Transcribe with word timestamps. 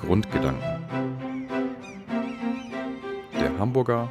Grundgedanken. 0.00 0.80
Der 3.34 3.58
Hamburger 3.58 4.10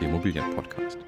Immobilienpodcast. 0.00 0.98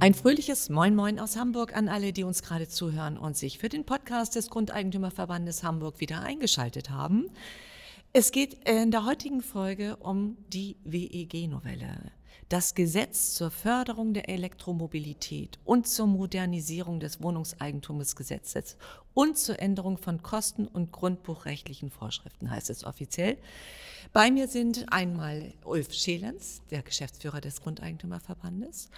Ein 0.00 0.14
fröhliches 0.14 0.70
Moin 0.70 0.96
Moin 0.96 1.20
aus 1.20 1.36
Hamburg 1.36 1.76
an 1.76 1.88
alle, 1.88 2.12
die 2.12 2.24
uns 2.24 2.42
gerade 2.42 2.66
zuhören 2.66 3.16
und 3.16 3.36
sich 3.36 3.58
für 3.58 3.68
den 3.68 3.84
Podcast 3.84 4.34
des 4.34 4.50
Grundeigentümerverbandes 4.50 5.62
Hamburg 5.62 6.00
wieder 6.00 6.20
eingeschaltet 6.20 6.90
haben. 6.90 7.30
Es 8.12 8.32
geht 8.32 8.68
in 8.68 8.90
der 8.90 9.04
heutigen 9.04 9.40
Folge 9.40 9.96
um 9.98 10.36
die 10.48 10.78
WEG-Novelle 10.82 12.17
das 12.48 12.74
Gesetz 12.74 13.34
zur 13.34 13.50
Förderung 13.50 14.14
der 14.14 14.28
Elektromobilität 14.28 15.58
und 15.64 15.86
zur 15.86 16.06
Modernisierung 16.06 16.98
des 16.98 17.22
Wohnungseigentumsgesetzes 17.22 18.76
und 19.12 19.36
zur 19.36 19.60
Änderung 19.60 19.98
von 19.98 20.22
Kosten- 20.22 20.66
und 20.66 20.90
grundbuchrechtlichen 20.92 21.90
Vorschriften 21.90 22.50
heißt 22.50 22.70
es 22.70 22.84
offiziell. 22.84 23.36
Bei 24.12 24.30
mir 24.30 24.48
sind 24.48 24.90
einmal 24.90 25.52
Ulf 25.64 25.92
Schelens, 25.92 26.62
der 26.70 26.82
Geschäftsführer 26.82 27.40
des 27.40 27.60
Grundeigentümerverbandes, 27.60 28.88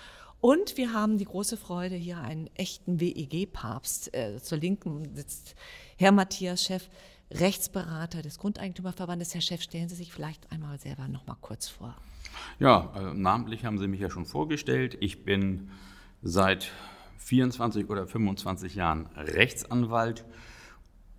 und 0.40 0.78
wir 0.78 0.94
haben 0.94 1.18
die 1.18 1.26
große 1.26 1.58
Freude, 1.58 1.96
hier 1.96 2.18
einen 2.18 2.48
echten 2.54 2.98
WEG-Papst. 2.98 4.14
Äh, 4.14 4.40
zur 4.42 4.56
Linken 4.56 5.14
sitzt 5.14 5.54
Herr 5.98 6.12
Matthias 6.12 6.64
Chef, 6.64 6.88
Rechtsberater 7.30 8.22
des 8.22 8.38
Grundeigentümerverbandes. 8.38 9.34
Herr 9.34 9.42
Chef, 9.42 9.60
stellen 9.60 9.90
Sie 9.90 9.96
sich 9.96 10.12
vielleicht 10.12 10.50
einmal 10.50 10.80
selber 10.80 11.08
noch 11.08 11.26
mal 11.26 11.36
kurz 11.42 11.68
vor. 11.68 11.94
Ja, 12.58 12.92
äh, 12.96 13.14
namentlich 13.14 13.64
haben 13.64 13.78
Sie 13.78 13.88
mich 13.88 14.00
ja 14.00 14.10
schon 14.10 14.26
vorgestellt. 14.26 14.96
Ich 15.00 15.24
bin 15.24 15.70
seit 16.22 16.70
24 17.18 17.88
oder 17.88 18.06
25 18.06 18.74
Jahren 18.74 19.06
Rechtsanwalt 19.16 20.24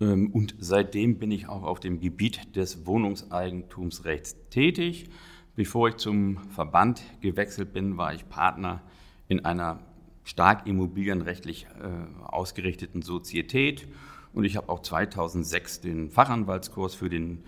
ähm, 0.00 0.30
und 0.30 0.54
seitdem 0.58 1.18
bin 1.18 1.30
ich 1.30 1.48
auch 1.48 1.62
auf 1.62 1.80
dem 1.80 2.00
Gebiet 2.00 2.56
des 2.56 2.86
Wohnungseigentumsrechts 2.86 4.36
tätig. 4.50 5.10
Bevor 5.54 5.88
ich 5.88 5.96
zum 5.96 6.38
Verband 6.50 7.02
gewechselt 7.20 7.72
bin, 7.72 7.96
war 7.96 8.14
ich 8.14 8.28
Partner 8.28 8.82
in 9.28 9.44
einer 9.44 9.80
stark 10.24 10.66
immobilienrechtlich 10.66 11.66
äh, 11.80 12.24
ausgerichteten 12.24 13.02
Sozietät 13.02 13.88
und 14.32 14.44
ich 14.44 14.56
habe 14.56 14.68
auch 14.68 14.80
2006 14.80 15.80
den 15.80 16.10
Fachanwaltskurs 16.10 16.94
für 16.94 17.10
den 17.10 17.44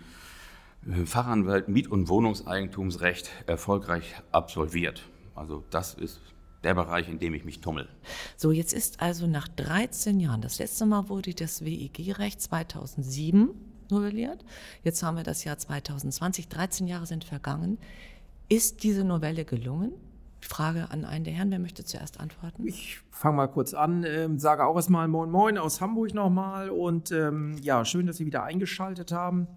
Fachanwalt 1.07 1.69
Miet- 1.69 1.89
und 1.89 2.09
Wohnungseigentumsrecht 2.09 3.31
erfolgreich 3.47 4.15
absolviert. 4.33 5.09
Also 5.35 5.65
das 5.71 5.95
ist 5.95 6.21
der 6.63 6.75
Bereich, 6.75 7.09
in 7.09 7.19
dem 7.19 7.35
ich 7.35 7.45
mich 7.45 7.61
tummel. 7.61 7.89
So, 8.37 8.51
jetzt 8.51 8.73
ist 8.73 9.01
also 9.01 9.27
nach 9.27 9.49
13 9.49 10.21
Jahren, 10.21 10.41
das 10.41 10.59
letzte 10.59 10.87
Mal 10.87 11.09
wurde 11.09 11.35
das 11.35 11.65
WEG-Recht 11.65 12.41
2007 12.41 13.51
novelliert, 13.91 14.45
jetzt 14.83 15.03
haben 15.03 15.17
wir 15.17 15.25
das 15.25 15.45
Jahr 15.45 15.59
2020, 15.59 16.49
13 16.49 16.87
Jahre 16.87 17.07
sind 17.07 17.25
vergangen. 17.25 17.79
Ist 18.49 18.83
diese 18.83 19.05
Novelle 19.05 19.45
gelungen? 19.45 19.93
Frage 20.41 20.91
an 20.91 21.07
einen 21.07 21.25
der 21.25 21.33
Herren, 21.33 21.51
wer 21.51 21.59
möchte 21.59 21.85
zuerst 21.85 22.21
antworten? 22.21 22.67
Ich 22.67 23.01
fange 23.11 23.37
mal 23.37 23.47
kurz 23.47 23.73
an, 23.73 24.05
ähm, 24.05 24.39
sage 24.39 24.65
auch 24.65 24.77
erstmal 24.77 25.09
Moin 25.09 25.31
Moin 25.31 25.57
aus 25.57 25.81
Hamburg 25.81 26.13
nochmal 26.13 26.69
und 26.69 27.11
ähm, 27.13 27.57
ja, 27.63 27.85
schön, 27.87 28.07
dass 28.07 28.19
Sie 28.19 28.27
wieder 28.27 28.45
eingeschaltet 28.45 29.11
haben. 29.11 29.49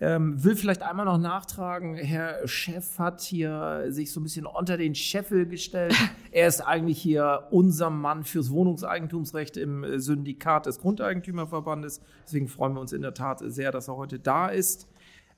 Ähm, 0.00 0.42
will 0.44 0.54
vielleicht 0.54 0.82
einmal 0.82 1.06
noch 1.06 1.18
nachtragen, 1.18 1.96
Herr 1.96 2.46
Chef 2.46 3.00
hat 3.00 3.20
hier 3.20 3.86
sich 3.88 4.12
so 4.12 4.20
ein 4.20 4.22
bisschen 4.22 4.46
unter 4.46 4.76
den 4.76 4.94
Scheffel 4.94 5.44
gestellt. 5.46 5.92
er 6.30 6.46
ist 6.46 6.60
eigentlich 6.60 7.02
hier 7.02 7.48
unser 7.50 7.90
Mann 7.90 8.22
fürs 8.22 8.50
Wohnungseigentumsrecht 8.50 9.56
im 9.56 9.98
Syndikat 9.98 10.66
des 10.66 10.78
Grundeigentümerverbandes. 10.78 12.00
Deswegen 12.24 12.46
freuen 12.46 12.74
wir 12.74 12.80
uns 12.80 12.92
in 12.92 13.02
der 13.02 13.14
Tat 13.14 13.40
sehr, 13.44 13.72
dass 13.72 13.88
er 13.88 13.96
heute 13.96 14.20
da 14.20 14.46
ist. 14.46 14.88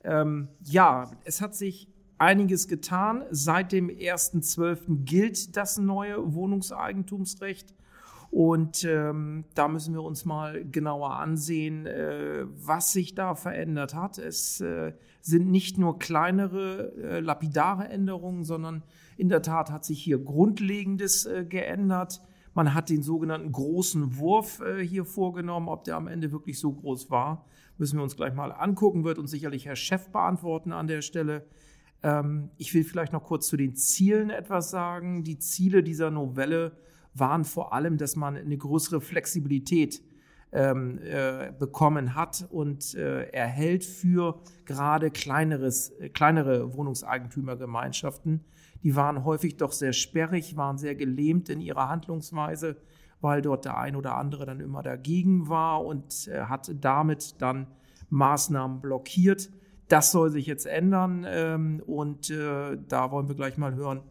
Ähm, 0.03 0.47
ja, 0.63 1.09
es 1.23 1.41
hat 1.41 1.55
sich 1.55 1.87
einiges 2.19 2.67
getan. 2.67 3.23
Seit 3.31 3.71
dem 3.71 3.89
1.12. 3.89 5.05
gilt 5.05 5.57
das 5.57 5.79
neue 5.79 6.35
Wohnungseigentumsrecht. 6.35 7.73
Und 8.31 8.85
ähm, 8.85 9.43
da 9.55 9.67
müssen 9.67 9.93
wir 9.93 10.03
uns 10.03 10.23
mal 10.23 10.63
genauer 10.63 11.17
ansehen, 11.17 11.85
äh, 11.85 12.45
was 12.45 12.93
sich 12.93 13.13
da 13.13 13.35
verändert 13.35 13.93
hat. 13.93 14.17
Es 14.17 14.61
äh, 14.61 14.93
sind 15.19 15.51
nicht 15.51 15.77
nur 15.77 15.99
kleinere, 15.99 16.93
äh, 16.95 17.19
lapidare 17.19 17.89
Änderungen, 17.89 18.45
sondern 18.45 18.83
in 19.17 19.27
der 19.27 19.41
Tat 19.41 19.69
hat 19.69 19.83
sich 19.83 20.01
hier 20.01 20.17
Grundlegendes 20.17 21.25
äh, 21.25 21.43
geändert. 21.43 22.21
Man 22.53 22.73
hat 22.73 22.89
den 22.89 23.03
sogenannten 23.03 23.51
großen 23.51 24.17
Wurf 24.17 24.61
äh, 24.61 24.79
hier 24.81 25.03
vorgenommen. 25.03 25.67
Ob 25.67 25.83
der 25.83 25.97
am 25.97 26.07
Ende 26.07 26.31
wirklich 26.31 26.57
so 26.57 26.71
groß 26.71 27.11
war, 27.11 27.45
müssen 27.77 27.97
wir 27.97 28.03
uns 28.03 28.15
gleich 28.15 28.33
mal 28.33 28.53
angucken, 28.53 29.03
wird 29.03 29.17
uns 29.17 29.31
sicherlich 29.31 29.65
Herr 29.65 29.75
Chef 29.75 30.09
beantworten 30.09 30.71
an 30.71 30.87
der 30.87 31.01
Stelle. 31.01 31.45
Ähm, 32.01 32.49
ich 32.57 32.73
will 32.73 32.85
vielleicht 32.85 33.11
noch 33.11 33.23
kurz 33.23 33.47
zu 33.47 33.57
den 33.57 33.75
Zielen 33.75 34.29
etwas 34.29 34.71
sagen. 34.71 35.23
Die 35.23 35.37
Ziele 35.37 35.83
dieser 35.83 36.11
Novelle 36.11 36.71
waren 37.13 37.45
vor 37.45 37.73
allem, 37.73 37.97
dass 37.97 38.15
man 38.15 38.37
eine 38.37 38.57
größere 38.57 39.01
Flexibilität 39.01 40.01
ähm, 40.51 40.99
äh, 41.03 41.51
bekommen 41.57 42.15
hat 42.15 42.47
und 42.49 42.93
äh, 42.95 43.29
erhält 43.29 43.85
für 43.85 44.41
gerade 44.65 45.09
kleineres, 45.11 45.91
äh, 45.91 46.09
kleinere 46.09 46.73
Wohnungseigentümergemeinschaften. 46.75 48.43
Die 48.83 48.95
waren 48.95 49.23
häufig 49.23 49.57
doch 49.57 49.71
sehr 49.71 49.93
sperrig, 49.93 50.57
waren 50.57 50.77
sehr 50.77 50.95
gelähmt 50.95 51.49
in 51.49 51.61
ihrer 51.61 51.87
Handlungsweise, 51.87 52.77
weil 53.21 53.41
dort 53.41 53.65
der 53.65 53.77
ein 53.77 53.95
oder 53.95 54.17
andere 54.17 54.45
dann 54.45 54.59
immer 54.59 54.81
dagegen 54.81 55.47
war 55.47 55.85
und 55.85 56.27
äh, 56.27 56.41
hat 56.41 56.71
damit 56.81 57.41
dann 57.41 57.67
Maßnahmen 58.09 58.81
blockiert. 58.81 59.49
Das 59.87 60.11
soll 60.11 60.31
sich 60.31 60.47
jetzt 60.47 60.65
ändern 60.65 61.25
ähm, 61.27 61.81
und 61.85 62.29
äh, 62.29 62.77
da 62.87 63.11
wollen 63.11 63.27
wir 63.27 63.35
gleich 63.35 63.57
mal 63.57 63.75
hören, 63.75 64.01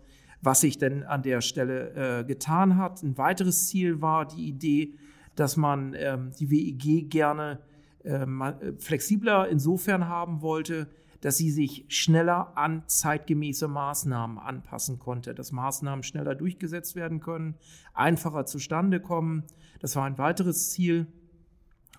was 0.42 0.60
sich 0.60 0.78
denn 0.78 1.02
an 1.02 1.22
der 1.22 1.40
Stelle 1.40 2.20
äh, 2.20 2.24
getan 2.24 2.76
hat. 2.76 3.02
Ein 3.02 3.18
weiteres 3.18 3.68
Ziel 3.68 4.00
war 4.00 4.26
die 4.26 4.48
Idee, 4.48 4.94
dass 5.36 5.56
man 5.56 5.94
ähm, 5.96 6.32
die 6.38 6.50
WEG 6.50 7.10
gerne 7.10 7.60
ähm, 8.04 8.40
äh, 8.40 8.72
flexibler 8.78 9.48
insofern 9.48 10.08
haben 10.08 10.42
wollte, 10.42 10.88
dass 11.20 11.36
sie 11.36 11.50
sich 11.50 11.84
schneller 11.88 12.56
an 12.56 12.84
zeitgemäße 12.86 13.68
Maßnahmen 13.68 14.38
anpassen 14.38 14.98
konnte, 14.98 15.34
dass 15.34 15.52
Maßnahmen 15.52 16.02
schneller 16.02 16.34
durchgesetzt 16.34 16.96
werden 16.96 17.20
können, 17.20 17.56
einfacher 17.92 18.46
zustande 18.46 19.00
kommen. 19.00 19.44
Das 19.80 19.96
war 19.96 20.04
ein 20.04 20.18
weiteres 20.18 20.70
Ziel. 20.70 21.06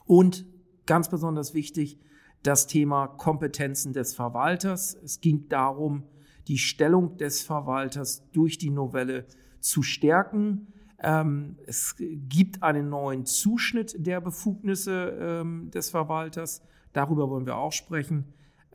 Und 0.06 0.46
ganz 0.88 1.09
besonders 1.09 1.53
wichtig, 1.53 2.00
das 2.44 2.66
Thema 2.66 3.08
Kompetenzen 3.08 3.94
des 3.94 4.16
Verwalters. 4.16 4.97
Es 5.03 5.22
ging 5.22 5.47
darum, 5.50 6.03
die 6.47 6.57
Stellung 6.57 7.18
des 7.18 7.41
Verwalters 7.41 8.29
durch 8.31 8.57
die 8.57 8.69
Novelle 8.69 9.25
zu 9.59 9.84
stärken. 9.84 10.68
Ähm, 11.00 11.57
es 11.66 11.96
gibt 11.97 12.63
einen 12.63 12.90
neuen 12.90 13.25
Zuschnitt 13.25 13.96
der 14.06 14.22
Befugnisse 14.22 15.18
ähm, 15.19 15.72
des 15.72 15.90
Verwalters. 15.90 16.62
Darüber 16.94 17.29
wollen 17.29 17.46
wir 17.46 17.57
auch 17.57 17.72
sprechen. 17.72 18.34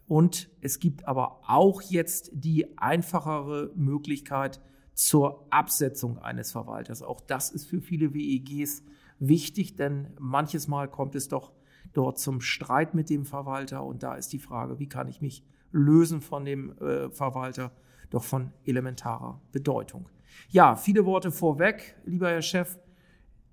Und 0.09 0.49
es 0.61 0.79
gibt 0.79 1.07
aber 1.07 1.41
auch 1.49 1.83
jetzt 1.83 2.31
die 2.33 2.79
einfachere 2.79 3.73
Möglichkeit 3.75 4.61
zur 4.95 5.47
Absetzung 5.51 6.19
eines 6.19 6.53
Verwalters. 6.53 7.03
Auch 7.03 7.21
das 7.21 7.51
ist 7.51 7.67
für 7.67 7.81
viele 7.81 8.15
WEGs 8.15 8.83
wichtig, 9.19 9.77
denn 9.77 10.09
manches 10.19 10.69
Mal 10.69 10.89
kommt 10.89 11.15
es 11.17 11.29
doch 11.29 11.53
dort 11.93 12.19
zum 12.19 12.41
Streit 12.41 12.95
mit 12.95 13.11
dem 13.11 13.25
Verwalter. 13.25 13.85
Und 13.85 14.03
da 14.03 14.15
ist 14.15 14.33
die 14.33 14.39
Frage, 14.39 14.79
wie 14.79 14.89
kann 14.89 15.09
ich 15.09 15.21
mich 15.21 15.45
Lösen 15.73 16.21
von 16.21 16.45
dem 16.45 16.77
äh, 16.79 17.11
Verwalter 17.11 17.73
doch 18.11 18.25
von 18.25 18.53
elementarer 18.65 19.41
Bedeutung. 19.53 20.09
Ja, 20.51 20.77
viele 20.77 21.05
Worte 21.05 21.31
vorweg, 21.31 21.97
lieber 22.05 22.29
Herr 22.29 22.43
Chef. 22.43 22.79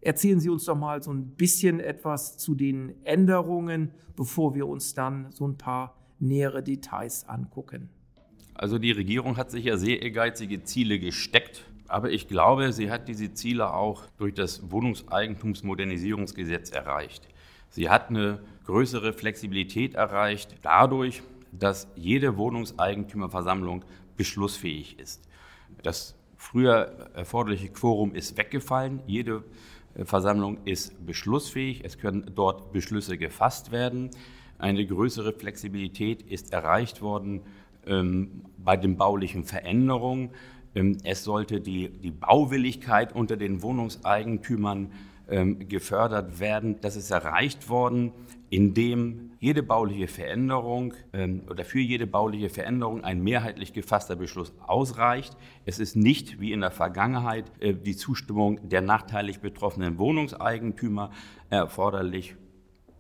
Erzählen 0.02 0.40
Sie 0.40 0.50
uns 0.50 0.66
doch 0.66 0.76
mal 0.76 1.02
so 1.02 1.12
ein 1.12 1.36
bisschen 1.36 1.80
etwas 1.80 2.38
zu 2.38 2.56
den 2.56 3.04
Änderungen, 3.06 3.92
bevor 4.16 4.54
wir 4.54 4.68
uns 4.68 4.94
dann 4.94 5.32
so 5.32 5.48
ein 5.48 5.58
paar 5.58 5.98
nähere 6.20 6.62
Details 6.62 7.28
angucken. 7.28 7.90
Also 8.54 8.78
die 8.78 8.92
Regierung 8.92 9.38
hat 9.38 9.50
sich 9.50 9.66
ja 9.66 9.78
sehr 9.78 10.02
ehrgeizige 10.02 10.64
Ziele 10.64 11.00
gesteckt, 11.00 11.66
aber 11.88 12.12
ich 12.12 12.28
glaube, 12.28 12.74
sie 12.74 12.92
hat 12.92 13.08
diese 13.08 13.34
Ziele 13.34 13.74
auch 13.74 14.04
durch 14.18 14.34
das 14.34 14.70
Wohnungseigentumsmodernisierungsgesetz 14.72 16.70
erreicht. 16.70 17.28
Sie 17.70 17.90
hat 17.90 18.10
eine 18.10 18.42
größere 18.66 19.14
Flexibilität 19.14 19.96
erreicht 19.96 20.58
dadurch, 20.62 21.24
dass 21.60 21.88
jede 21.96 22.38
Wohnungseigentümerversammlung 22.38 23.84
beschlussfähig 24.18 25.00
ist. 25.00 25.28
Das 25.82 26.16
früher 26.38 27.10
erforderliche 27.14 27.70
Quorum 27.70 28.14
ist 28.16 28.38
weggefallen. 28.38 29.02
Jede 29.08 29.44
äh, 29.96 30.06
Versammlung 30.06 30.58
ist 30.66 31.06
beschlussfähig. 31.06 31.82
Es 31.84 31.98
können 31.98 32.32
dort 32.36 32.72
Beschlüsse 32.72 33.18
gefasst 33.18 33.72
werden. 33.72 34.10
Eine 34.58 34.86
größere 34.86 35.34
Flexibilität 35.34 36.22
ist 36.22 36.54
erreicht 36.54 37.02
worden 37.02 37.42
ähm, 37.86 38.46
bei 38.58 38.78
den 38.78 38.98
baulichen 38.98 39.44
Veränderungen. 39.44 40.32
Ähm, 40.76 40.98
es 41.04 41.24
sollte 41.24 41.62
die, 41.62 41.90
die 41.90 42.12
Bauwilligkeit 42.12 43.14
unter 43.14 43.38
den 43.38 43.62
Wohnungseigentümern 43.62 44.92
ähm, 45.30 45.68
gefördert 45.68 46.40
werden. 46.40 46.80
Das 46.82 46.96
ist 46.96 47.12
erreicht 47.12 47.70
worden, 47.70 48.12
indem 48.50 49.32
jede 49.40 49.64
bauliche 49.64 50.08
Veränderung 50.08 50.94
ähm, 51.12 51.44
oder 51.50 51.66
für 51.66 51.80
jede 51.80 52.08
bauliche 52.08 52.50
Veränderung 52.50 53.04
ein 53.04 53.24
mehrheitlich 53.24 53.74
gefasster 53.74 54.16
Beschluss 54.16 54.54
ausreicht. 54.66 55.36
Es 55.66 55.80
ist 55.80 55.96
nicht 55.96 56.40
wie 56.40 56.52
in 56.52 56.62
der 56.62 56.72
Vergangenheit 56.72 57.52
äh, 57.60 57.74
die 57.74 57.96
Zustimmung 57.96 58.70
der 58.70 58.82
nachteilig 58.82 59.40
betroffenen 59.40 59.98
Wohnungseigentümer 59.98 61.12
erforderlich. 61.50 62.36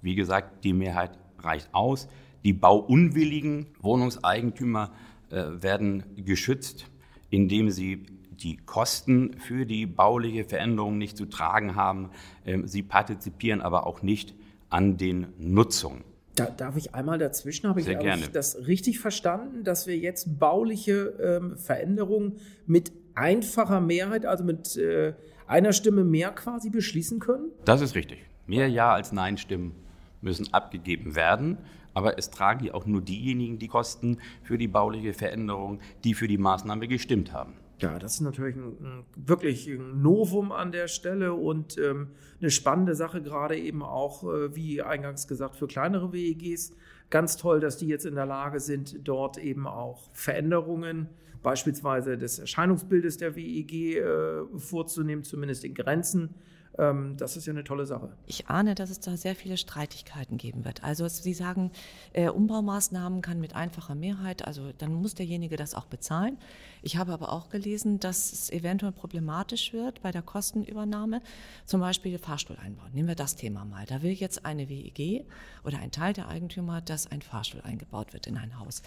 Wie 0.02 0.16
gesagt, 0.16 0.64
die 0.64 0.74
Mehrheit 0.74 1.18
reicht 1.40 1.74
aus. 1.74 2.08
Die 2.44 2.54
bauunwilligen 2.54 3.68
Wohnungseigentümer 3.80 4.92
äh, 5.30 5.44
werden 5.62 6.04
geschützt, 6.18 6.90
indem 7.30 7.69
sie 7.69 8.06
die 8.35 8.57
Kosten 8.57 9.38
für 9.39 9.65
die 9.65 9.85
bauliche 9.85 10.45
Veränderung 10.45 10.97
nicht 10.97 11.18
zu 11.18 11.25
tragen 11.25 11.75
haben. 11.75 12.09
Ähm, 12.45 12.68
sie 12.68 12.83
partizipieren 12.83 13.62
aber 13.62 13.85
auch 13.88 14.01
nicht 14.01 14.35
an 14.69 14.97
den 14.97 15.27
Nutzungen. 15.38 16.03
Da, 16.35 16.45
darf 16.45 16.77
ich 16.77 16.95
einmal 16.95 17.19
dazwischen? 17.19 17.69
Habe 17.69 17.80
ich, 17.80 17.85
Sehr 17.85 17.95
gerne. 17.95 18.27
das 18.33 18.65
richtig 18.68 19.00
verstanden, 19.00 19.63
dass 19.63 19.85
wir 19.85 19.97
jetzt 19.97 20.39
bauliche 20.39 21.13
ähm, 21.21 21.57
Veränderungen 21.57 22.38
mit 22.65 22.91
einfacher 23.13 23.80
Mehrheit, 23.80 24.25
also 24.25 24.44
mit 24.44 24.75
äh, 24.77 25.13
einer 25.45 25.74
Stimme 25.74 26.03
mehr 26.03 26.31
quasi 26.31 26.71
beschließen 26.71 27.19
können? 27.19 27.51
Das 27.65 27.81
ist 27.81 27.94
richtig. 27.94 28.19
Mehr 28.47 28.68
Ja 28.68 28.94
als 28.94 29.12
Nein-Stimmen 29.12 29.74
müssen 30.21 30.51
abgegeben 30.53 31.15
werden. 31.15 31.59
Aber 31.94 32.18
es 32.18 32.31
tragen 32.31 32.65
ja 32.65 32.74
auch 32.74 32.88
nur 32.88 33.01
diejenigen 33.01 33.59
die 33.59 33.68
Kosten 33.68 34.18
für 34.41 34.57
die 34.57 34.68
bauliche 34.68 35.13
Veränderung, 35.13 35.80
die 36.03 36.15
für 36.15 36.27
die 36.27 36.39
Maßnahme 36.39 36.88
gestimmt 36.88 37.31
haben. 37.31 37.53
Ja, 37.83 38.00
das 38.00 38.13
ist 38.13 38.21
natürlich 38.21 38.56
ein, 38.56 39.03
wirklich 39.18 39.68
ein 39.68 40.01
Novum 40.01 40.53
an 40.53 40.71
der 40.71 40.88
Stelle 40.88 41.33
und 41.33 41.77
ähm, 41.77 42.12
eine 42.39 42.50
spannende 42.50 42.95
Sache, 42.95 43.21
gerade 43.21 43.57
eben 43.57 43.83
auch, 43.83 44.24
äh, 44.24 44.56
wie 44.56 44.81
eingangs 44.81 45.27
gesagt, 45.27 45.57
für 45.57 45.68
kleinere 45.68 46.13
WEGs. 46.13 46.71
Ganz 47.09 47.35
toll, 47.35 47.59
dass 47.59 47.75
die 47.75 47.88
jetzt 47.88 48.06
in 48.06 48.15
der 48.15 48.25
Lage 48.25 48.62
sind, 48.62 49.06
dort 49.06 49.38
eben 49.38 49.68
auch 49.68 50.09
Veränderungen, 50.13 51.09
beispielsweise 51.41 52.18
des 52.18 52.39
Erscheinungsbildes 52.39 53.18
der 53.18 53.35
WEG, 53.35 53.97
äh, 53.97 54.45
vorzunehmen, 54.57 55.25
zumindest 55.25 55.65
in 55.65 55.74
Grenzen 55.74 56.35
ähm, 56.78 57.16
das 57.18 57.38
ist 57.38 57.46
ja 57.46 57.54
eine 57.54 57.64
tolle 57.64 57.86
Sache. 57.86 58.10
Ich 58.25 58.48
ahne, 58.48 58.75
dass 58.75 58.90
es 58.90 59.00
da 59.00 59.16
sehr 59.16 59.36
viele 59.36 59.58
Streitigkeiten 59.58 60.38
geben 60.38 60.66
wird. 60.66 60.84
Also 60.84 61.08
Sie 61.08 61.34
sagen, 61.34 61.72
äh, 62.14 62.30
Umbaumaßnahmen 62.30 63.22
kann 63.22 63.40
mit 63.40 63.56
einfacher 63.56 63.96
Mehrheit, 63.96 64.46
also 64.46 64.72
dann 64.78 64.94
muss 64.94 65.14
derjenige 65.14 65.56
das 65.56 65.75
auch 65.75 65.86
bezahlen. 65.86 66.38
Ich 66.81 66.98
habe 66.98 67.14
aber 67.14 67.31
auch 67.31 67.50
gelesen, 67.50 68.00
dass 68.00 68.34
es 68.34 68.50
eventuell 68.50 68.92
problematisch 68.92 69.72
wird 69.72 70.02
bei 70.02 70.12
der 70.12 70.22
Kostenübernahme, 70.22 71.22
zum 71.66 71.80
Beispiel 71.80 72.18
Fahrstuhl 72.18 72.58
einbauen. 72.58 72.92
Nehmen 72.94 73.08
wir 73.08 73.16
das 73.16 73.36
Thema 73.36 73.66
mal. 73.66 73.86
Da 73.86 74.02
will 74.02 74.12
jetzt 74.12 74.46
eine 74.46 74.68
WEG 74.68 75.26
oder 75.64 75.80
ein 75.80 75.92
Teil 75.92 76.14
der 76.14 76.28
Eigentümer, 76.28 76.81
dass 76.81 77.10
ein 77.10 77.22
Fahrstuhl 77.22 77.62
eingebaut 77.62 78.14
wird 78.14 78.28
in 78.28 78.38
ein 78.38 78.60
Haus. 78.60 78.81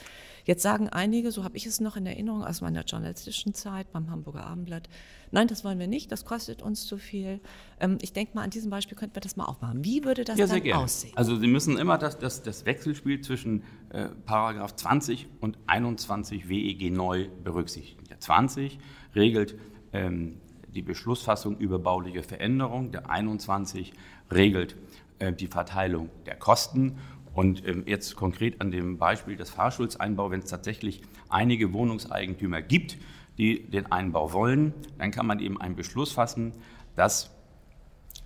Jetzt 0.44 0.62
sagen 0.62 0.88
einige, 0.88 1.30
so 1.32 1.44
habe 1.44 1.56
ich 1.56 1.66
es 1.66 1.80
noch 1.80 1.96
in 1.96 2.06
Erinnerung 2.06 2.44
aus 2.44 2.60
meiner 2.60 2.84
journalistischen 2.84 3.54
Zeit 3.54 3.92
beim 3.92 4.10
Hamburger 4.10 4.46
Abendblatt, 4.46 4.88
nein, 5.30 5.48
das 5.48 5.64
wollen 5.64 5.78
wir 5.78 5.86
nicht, 5.86 6.12
das 6.12 6.24
kostet 6.24 6.62
uns 6.62 6.86
zu 6.86 6.98
viel. 6.98 7.40
Ähm, 7.80 7.98
ich 8.00 8.12
denke 8.12 8.34
mal, 8.34 8.42
an 8.42 8.50
diesem 8.50 8.70
Beispiel 8.70 8.96
könnten 8.96 9.14
wir 9.14 9.20
das 9.20 9.36
mal 9.36 9.44
aufmachen. 9.44 9.84
Wie 9.84 10.04
würde 10.04 10.24
das 10.24 10.38
ja, 10.38 10.46
dann 10.46 10.72
aussehen? 10.72 11.12
Also 11.16 11.36
Sie 11.36 11.46
müssen 11.46 11.78
immer 11.78 11.98
das, 11.98 12.18
das, 12.18 12.42
das 12.42 12.66
Wechselspiel 12.66 13.20
zwischen 13.20 13.62
äh, 13.90 14.08
Paragraph 14.24 14.76
20 14.76 15.28
und 15.40 15.58
21 15.66 16.48
WEG 16.48 16.92
neu 16.92 17.28
berücksichtigen. 17.44 18.04
Der 18.08 18.20
20 18.20 18.78
regelt 19.14 19.56
ähm, 19.92 20.40
die 20.74 20.82
Beschlussfassung 20.82 21.58
über 21.58 21.78
bauliche 21.78 22.22
Veränderung, 22.22 22.92
der 22.92 23.10
21 23.10 23.92
regelt 24.30 24.76
äh, 25.18 25.32
die 25.32 25.46
Verteilung 25.46 26.10
der 26.26 26.36
Kosten 26.36 26.98
und 27.34 27.66
ähm, 27.66 27.84
jetzt 27.86 28.16
konkret 28.16 28.60
an 28.60 28.70
dem 28.70 28.98
Beispiel 28.98 29.36
des 29.36 29.50
Fahrschulseinbau, 29.50 30.30
wenn 30.30 30.40
es 30.40 30.50
tatsächlich 30.50 31.02
einige 31.28 31.72
Wohnungseigentümer 31.72 32.62
gibt, 32.62 32.96
die 33.38 33.68
den 33.68 33.90
Einbau 33.92 34.32
wollen, 34.32 34.74
dann 34.98 35.10
kann 35.10 35.26
man 35.26 35.40
eben 35.40 35.60
einen 35.60 35.76
Beschluss 35.76 36.12
fassen, 36.12 36.52
dass 36.94 37.30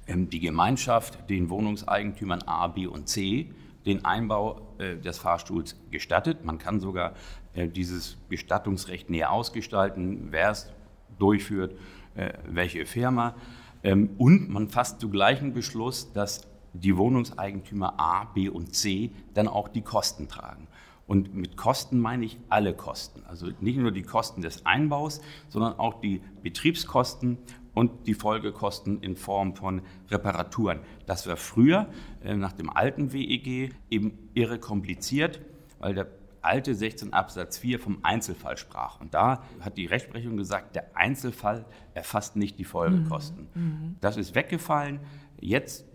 ähm, 0.06 0.30
die 0.30 0.40
Gemeinschaft 0.40 1.28
den 1.28 1.50
Wohnungseigentümern 1.50 2.42
A, 2.42 2.68
B 2.68 2.86
und 2.86 3.08
C 3.08 3.50
den 3.86 4.04
Einbau 4.04 4.60
äh, 4.78 4.96
des 4.96 5.18
Fahrstuhls 5.18 5.76
gestattet. 5.90 6.44
Man 6.44 6.58
kann 6.58 6.80
sogar 6.80 7.14
äh, 7.54 7.68
dieses 7.68 8.16
Bestattungsrecht 8.28 9.10
näher 9.10 9.32
ausgestalten, 9.32 10.28
wer 10.30 10.50
es 10.50 10.70
durchführt, 11.18 11.76
äh, 12.14 12.32
welche 12.46 12.86
Firma. 12.86 13.34
Ähm, 13.82 14.10
und 14.18 14.50
man 14.50 14.68
fasst 14.68 15.00
zugleich 15.00 15.40
einen 15.40 15.54
Beschluss, 15.54 16.12
dass 16.12 16.46
die 16.72 16.96
Wohnungseigentümer 16.96 17.98
A, 17.98 18.24
B 18.24 18.48
und 18.48 18.74
C 18.74 19.10
dann 19.34 19.48
auch 19.48 19.68
die 19.68 19.82
Kosten 19.82 20.28
tragen. 20.28 20.68
Und 21.10 21.34
mit 21.34 21.56
Kosten 21.56 21.98
meine 21.98 22.24
ich 22.24 22.38
alle 22.50 22.72
Kosten. 22.72 23.24
Also 23.26 23.48
nicht 23.60 23.76
nur 23.76 23.90
die 23.90 24.04
Kosten 24.04 24.42
des 24.42 24.64
Einbaus, 24.64 25.20
sondern 25.48 25.76
auch 25.76 26.00
die 26.00 26.22
Betriebskosten 26.44 27.36
und 27.74 28.06
die 28.06 28.14
Folgekosten 28.14 29.02
in 29.02 29.16
Form 29.16 29.56
von 29.56 29.82
Reparaturen. 30.08 30.78
Das 31.06 31.26
war 31.26 31.36
früher 31.36 31.88
äh, 32.22 32.36
nach 32.36 32.52
dem 32.52 32.70
alten 32.70 33.12
WEG 33.12 33.74
eben 33.90 34.30
irre 34.34 34.60
kompliziert, 34.60 35.40
weil 35.80 35.94
der 35.94 36.06
alte 36.42 36.76
16 36.76 37.12
Absatz 37.12 37.58
4 37.58 37.80
vom 37.80 37.98
Einzelfall 38.04 38.56
sprach. 38.56 39.00
Und 39.00 39.12
da 39.12 39.42
hat 39.58 39.78
die 39.78 39.86
Rechtsprechung 39.86 40.36
gesagt, 40.36 40.76
der 40.76 40.96
Einzelfall 40.96 41.64
erfasst 41.92 42.36
nicht 42.36 42.56
die 42.56 42.64
Folgekosten. 42.64 43.48
Mhm. 43.54 43.62
mhm. 43.62 43.96
Das 44.00 44.16
ist 44.16 44.36
weggefallen. 44.36 45.00
Jetzt 45.40 45.86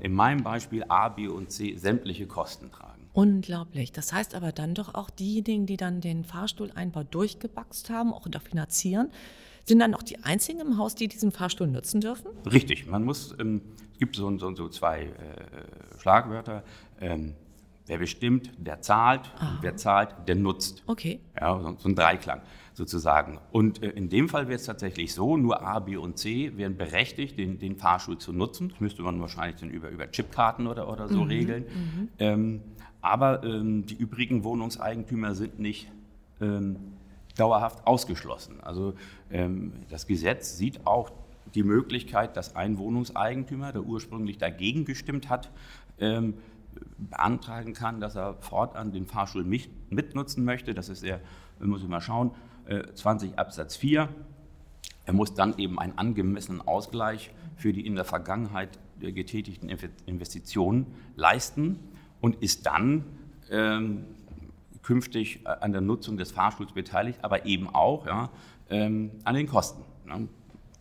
in 0.00 0.12
meinem 0.12 0.42
Beispiel 0.42 0.84
A, 0.88 1.08
B 1.08 1.28
und 1.28 1.52
C 1.52 1.76
sämtliche 1.76 2.26
Kosten 2.26 2.72
tragen. 2.72 2.89
Unglaublich. 3.12 3.92
Das 3.92 4.12
heißt 4.12 4.34
aber 4.34 4.52
dann 4.52 4.74
doch 4.74 4.94
auch 4.94 5.10
diejenigen, 5.10 5.66
die 5.66 5.76
dann 5.76 6.00
den 6.00 6.24
Fahrstuhleinbau 6.24 7.04
durchgebaxt 7.04 7.90
haben, 7.90 8.12
auch 8.12 8.26
da 8.28 8.38
finanzieren, 8.38 9.10
sind 9.64 9.80
dann 9.80 9.94
auch 9.94 10.02
die 10.02 10.22
einzigen 10.24 10.60
im 10.60 10.78
Haus, 10.78 10.94
die 10.94 11.08
diesen 11.08 11.32
Fahrstuhl 11.32 11.66
nutzen 11.66 12.00
dürfen? 12.00 12.28
Richtig. 12.50 12.86
Man 12.86 13.04
muss, 13.04 13.34
ähm, 13.38 13.62
es 13.92 13.98
gibt 13.98 14.16
so, 14.16 14.36
so, 14.38 14.54
so 14.54 14.68
zwei 14.68 15.02
äh, 15.04 15.98
Schlagwörter. 16.00 16.64
Ähm, 17.00 17.34
wer 17.86 17.98
bestimmt, 17.98 18.52
der 18.56 18.80
zahlt. 18.80 19.30
wer 19.60 19.76
zahlt, 19.76 20.14
der 20.26 20.36
nutzt. 20.36 20.82
Okay. 20.86 21.20
Ja, 21.38 21.60
so, 21.60 21.76
so 21.78 21.88
ein 21.88 21.94
Dreiklang 21.94 22.40
sozusagen. 22.74 23.38
Und 23.52 23.82
äh, 23.82 23.90
in 23.90 24.08
dem 24.08 24.28
Fall 24.28 24.46
wäre 24.46 24.56
es 24.56 24.64
tatsächlich 24.64 25.12
so, 25.12 25.36
nur 25.36 25.62
A, 25.62 25.80
B 25.80 25.96
und 25.96 26.18
C 26.18 26.56
wären 26.56 26.76
berechtigt, 26.76 27.38
den, 27.38 27.58
den 27.58 27.76
Fahrstuhl 27.76 28.18
zu 28.18 28.32
nutzen. 28.32 28.70
Das 28.70 28.80
müsste 28.80 29.02
man 29.02 29.20
wahrscheinlich 29.20 29.60
dann 29.60 29.70
über, 29.70 29.90
über 29.90 30.10
Chipkarten 30.10 30.66
oder, 30.66 30.90
oder 30.90 31.08
so 31.08 31.22
mhm. 31.22 31.28
regeln. 31.28 31.64
Mhm. 31.64 32.08
Ähm, 32.18 32.60
aber 33.02 33.42
ähm, 33.44 33.86
die 33.86 33.94
übrigen 33.94 34.44
Wohnungseigentümer 34.44 35.34
sind 35.34 35.58
nicht 35.58 35.90
ähm, 36.40 36.76
dauerhaft 37.36 37.86
ausgeschlossen. 37.86 38.60
Also 38.60 38.94
ähm, 39.30 39.72
das 39.88 40.06
Gesetz 40.06 40.58
sieht 40.58 40.86
auch 40.86 41.10
die 41.54 41.62
Möglichkeit, 41.62 42.36
dass 42.36 42.54
ein 42.56 42.78
Wohnungseigentümer, 42.78 43.72
der 43.72 43.82
ursprünglich 43.82 44.38
dagegen 44.38 44.84
gestimmt 44.84 45.28
hat, 45.28 45.50
ähm, 45.98 46.34
beantragen 46.98 47.72
kann, 47.72 48.00
dass 48.00 48.14
er 48.14 48.34
fortan 48.40 48.92
den 48.92 49.06
Fahrstuhl 49.06 49.44
mit, 49.44 49.68
mitnutzen 49.90 50.44
möchte. 50.44 50.74
Das 50.74 50.88
ist 50.88 51.02
er, 51.02 51.20
muss 51.58 51.82
ich 51.82 51.88
mal 51.88 52.00
schauen, 52.00 52.30
20 52.94 53.36
Absatz 53.38 53.76
4. 53.76 54.08
Er 55.04 55.12
muss 55.12 55.34
dann 55.34 55.58
eben 55.58 55.80
einen 55.80 55.98
angemessenen 55.98 56.62
Ausgleich 56.62 57.32
für 57.56 57.72
die 57.72 57.84
in 57.84 57.96
der 57.96 58.04
Vergangenheit 58.04 58.78
getätigten 59.00 59.68
Investitionen 60.06 60.86
leisten 61.16 61.80
und 62.20 62.42
ist 62.42 62.66
dann 62.66 63.04
ähm, 63.50 64.04
künftig 64.82 65.46
an 65.46 65.72
der 65.72 65.80
Nutzung 65.80 66.16
des 66.16 66.32
Fahrstuhls 66.32 66.72
beteiligt, 66.72 67.18
aber 67.22 67.46
eben 67.46 67.68
auch 67.68 68.06
ja, 68.06 68.30
ähm, 68.68 69.10
an 69.24 69.34
den 69.34 69.46
Kosten. 69.46 69.82
Ne? 70.06 70.28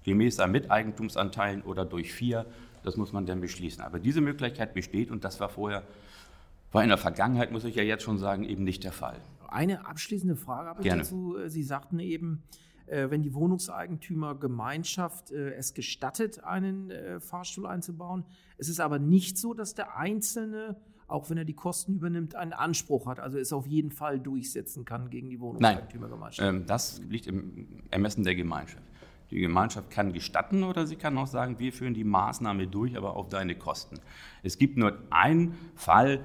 Gemäß 0.04 0.38
der 0.38 0.48
Miteigentumsanteilen 0.48 1.62
oder 1.64 1.86
durch 1.86 2.14
vier, 2.14 2.46
das 2.84 2.98
muss 2.98 3.12
man 3.12 3.26
dann 3.26 3.42
beschließen. 3.42 3.84
Aber 3.84 4.00
diese 4.00 4.22
Möglichkeit 4.22 4.74
besteht 4.74 5.12
und 5.12 5.24
das 5.24 5.40
war 5.40 5.50
vorher, 5.50 5.84
war 6.72 6.84
in 6.84 6.90
der 6.90 6.98
Vergangenheit, 6.98 7.52
muss 7.52 7.64
ich 7.64 7.76
ja 7.76 7.84
jetzt 7.84 8.04
schon 8.04 8.18
sagen, 8.18 8.44
eben 8.44 8.64
nicht 8.64 8.84
der 8.84 8.92
Fall. 8.92 9.18
Eine 9.48 9.86
abschließende 9.86 10.36
Frage 10.36 10.70
habe 10.70 10.82
ich 10.82 10.86
Gerne. 10.86 11.02
dazu. 11.02 11.36
Sie 11.48 11.64
sagten 11.64 12.00
eben, 12.00 12.44
äh, 12.90 13.10
wenn 13.10 13.22
die 13.22 13.34
Wohnungseigentümergemeinschaft 13.34 15.32
äh, 15.32 15.54
es 15.54 15.74
gestattet, 15.74 16.44
einen 16.44 16.92
äh, 16.92 17.20
Fahrstuhl 17.20 17.66
einzubauen. 17.68 18.26
Es 18.58 18.70
ist 18.70 18.80
aber 18.80 19.00
nicht 19.00 19.38
so, 19.38 19.54
dass 19.54 19.76
der 19.76 19.98
Einzelne, 19.98 20.76
auch 21.10 21.30
wenn 21.30 21.38
er 21.38 21.46
die 21.46 21.54
Kosten 21.54 21.96
übernimmt, 21.96 22.36
einen 22.36 22.54
Anspruch 22.54 23.08
hat, 23.08 23.20
also 23.20 23.38
es 23.38 23.52
auf 23.52 23.68
jeden 23.68 23.92
Fall 23.92 24.20
durchsetzen 24.20 24.86
kann 24.86 25.10
gegen 25.10 25.30
die 25.30 25.40
Wohnungseigentümergemeinschaft. 25.40 26.46
Nein, 26.46 26.62
ähm, 26.62 26.66
das 26.66 27.02
liegt 27.10 27.28
im 27.28 27.84
Ermessen 27.90 28.24
der 28.24 28.36
Gemeinschaft. 28.36 28.84
Die 29.32 29.40
Gemeinschaft 29.40 29.92
kann 29.92 30.14
gestatten 30.14 30.64
oder 30.64 30.88
sie 30.88 30.96
kann 30.96 31.18
auch 31.18 31.28
sagen, 31.28 31.60
wir 31.60 31.72
führen 31.72 31.94
die 31.94 32.04
Maßnahme 32.04 32.68
durch, 32.68 32.98
aber 32.98 33.16
auf 33.16 33.30
deine 33.30 33.56
Kosten. 33.56 34.00
Es 34.42 34.58
gibt 34.58 34.78
nur 34.78 34.98
einen 35.12 35.56
Fall, 35.76 36.22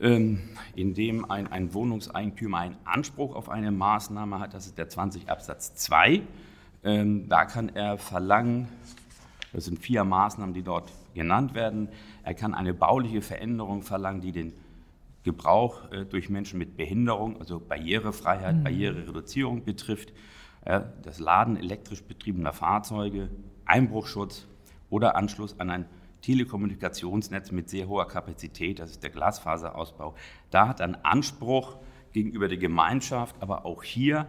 ähm, 0.00 0.40
in 0.74 0.94
dem 0.94 1.30
ein, 1.30 1.46
ein 1.50 1.72
Wohnungseigentümer 1.72 2.58
einen 2.58 2.76
Anspruch 2.84 3.34
auf 3.34 3.48
eine 3.48 3.72
Maßnahme 3.72 4.40
hat, 4.40 4.54
das 4.54 4.66
ist 4.66 4.78
der 4.78 4.88
20 4.88 5.28
Absatz 5.28 5.74
2. 5.74 6.22
Ähm, 6.84 7.28
da 7.28 7.44
kann 7.44 7.70
er 7.70 7.98
verlangen, 7.98 8.68
Das 9.52 9.64
sind 9.64 9.78
vier 9.78 10.04
Maßnahmen, 10.04 10.54
die 10.54 10.62
dort 10.62 10.92
genannt 11.14 11.54
werden. 11.54 11.88
Er 12.22 12.34
kann 12.34 12.54
eine 12.54 12.74
bauliche 12.74 13.22
Veränderung 13.22 13.82
verlangen, 13.82 14.20
die 14.20 14.32
den 14.32 14.52
Gebrauch 15.24 15.90
äh, 15.90 16.04
durch 16.04 16.28
Menschen 16.28 16.58
mit 16.58 16.76
Behinderung, 16.76 17.38
also 17.38 17.60
Barrierefreiheit, 17.60 18.56
mhm. 18.56 18.64
Barrierereduzierung 18.64 19.64
betrifft, 19.64 20.12
das 21.02 21.18
Laden 21.18 21.56
elektrisch 21.56 22.02
betriebener 22.02 22.52
Fahrzeuge, 22.52 23.30
Einbruchschutz 23.64 24.46
oder 24.90 25.16
Anschluss 25.16 25.58
an 25.58 25.70
ein 25.70 25.86
Telekommunikationsnetz 26.22 27.52
mit 27.52 27.68
sehr 27.68 27.88
hoher 27.88 28.08
Kapazität, 28.08 28.78
das 28.78 28.90
ist 28.90 29.02
der 29.02 29.10
Glasfaserausbau. 29.10 30.14
Da 30.50 30.68
hat 30.68 30.80
er 30.80 31.04
Anspruch 31.04 31.78
gegenüber 32.12 32.48
der 32.48 32.58
Gemeinschaft, 32.58 33.36
aber 33.40 33.64
auch 33.64 33.82
hier 33.82 34.26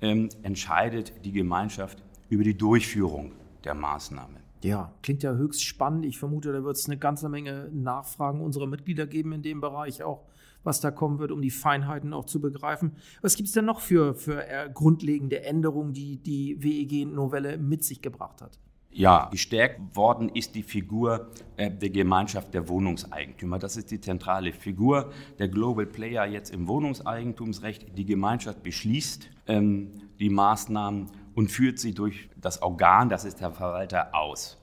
ähm, 0.00 0.28
entscheidet 0.42 1.24
die 1.24 1.32
Gemeinschaft 1.32 2.02
über 2.28 2.44
die 2.44 2.56
Durchführung 2.56 3.32
der 3.64 3.74
Maßnahme. 3.74 4.43
Ja, 4.64 4.94
klingt 5.02 5.22
ja 5.22 5.34
höchst 5.34 5.62
spannend. 5.62 6.06
Ich 6.06 6.18
vermute, 6.18 6.50
da 6.50 6.64
wird 6.64 6.76
es 6.78 6.86
eine 6.86 6.96
ganze 6.96 7.28
Menge 7.28 7.68
Nachfragen 7.70 8.40
unserer 8.40 8.66
Mitglieder 8.66 9.06
geben 9.06 9.32
in 9.32 9.42
dem 9.42 9.60
Bereich 9.60 10.02
auch, 10.02 10.24
was 10.62 10.80
da 10.80 10.90
kommen 10.90 11.18
wird, 11.18 11.32
um 11.32 11.42
die 11.42 11.50
Feinheiten 11.50 12.14
auch 12.14 12.24
zu 12.24 12.40
begreifen. 12.40 12.92
Was 13.20 13.36
gibt 13.36 13.48
es 13.48 13.52
denn 13.52 13.66
noch 13.66 13.80
für, 13.80 14.14
für 14.14 14.48
äh, 14.48 14.70
grundlegende 14.72 15.44
Änderungen, 15.44 15.92
die 15.92 16.16
die 16.16 16.62
WEG-Novelle 16.62 17.58
mit 17.58 17.84
sich 17.84 18.00
gebracht 18.00 18.40
hat? 18.40 18.58
Ja, 18.90 19.28
gestärkt 19.30 19.94
worden 19.94 20.30
ist 20.30 20.54
die 20.54 20.62
Figur 20.62 21.28
äh, 21.58 21.70
der 21.70 21.90
Gemeinschaft 21.90 22.54
der 22.54 22.66
Wohnungseigentümer. 22.66 23.58
Das 23.58 23.76
ist 23.76 23.90
die 23.90 24.00
zentrale 24.00 24.54
Figur 24.54 25.12
der 25.38 25.48
Global 25.48 25.84
Player 25.84 26.24
jetzt 26.24 26.54
im 26.54 26.68
Wohnungseigentumsrecht. 26.68 27.98
Die 27.98 28.06
Gemeinschaft 28.06 28.62
beschließt 28.62 29.28
ähm, 29.46 29.90
die 30.18 30.30
Maßnahmen 30.30 31.10
und 31.34 31.50
führt 31.50 31.78
sie 31.78 31.94
durch 31.94 32.28
das 32.36 32.62
Organ, 32.62 33.08
das 33.08 33.24
ist 33.24 33.40
der 33.40 33.50
Verwalter, 33.50 34.14
aus. 34.14 34.58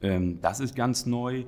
Ähm, 0.00 0.40
das 0.40 0.60
ist 0.60 0.74
ganz 0.74 1.06
neu. 1.06 1.44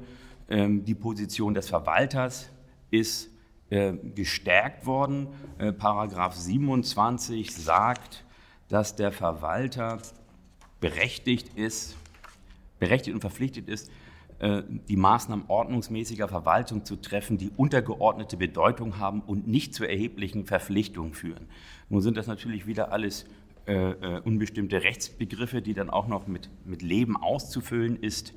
Ähm, 0.49 0.85
die 0.85 0.95
Position 0.95 1.55
des 1.55 1.69
Verwalters 1.69 2.51
ist 2.91 3.31
äh, 3.71 3.93
gestärkt 4.15 4.87
worden. 4.87 5.29
Äh, 5.59 5.73
Paragraph 5.73 6.35
27 6.35 7.55
sagt, 7.55 8.25
dass 8.69 8.97
der 8.97 9.13
Verwalter 9.13 9.99
berechtigt 10.81 11.57
ist, 11.57 11.97
berechtigt 12.79 13.15
und 13.15 13.21
verpflichtet 13.21 13.69
ist, 13.69 13.91
äh, 14.41 14.63
die 14.89 14.97
Maßnahmen 14.97 15.45
ordnungsmäßiger 15.49 16.27
Verwaltung 16.27 16.85
zu 16.85 16.97
treffen, 16.97 17.37
die 17.37 17.51
untergeordnete 17.57 18.37
Bedeutung 18.37 18.99
haben 18.99 19.21
und 19.21 19.47
nicht 19.47 19.75
zu 19.75 19.85
erheblichen 19.85 20.47
Verpflichtungen 20.47 21.13
führen. 21.13 21.47
Nun 21.91 22.01
sind 22.01 22.17
das 22.17 22.27
natürlich 22.27 22.67
wieder 22.67 22.91
alles 22.93 23.27
äh, 23.67 23.91
äh, 23.91 24.21
unbestimmte 24.21 24.83
Rechtsbegriffe, 24.83 25.63
die 25.63 25.75
dann 25.75 25.91
auch 25.91 26.09
noch 26.09 26.27
mit, 26.27 26.51
mit 26.65 26.83
Leben 26.83 27.17
auszufüllen 27.17 27.97
ist. 28.01 28.35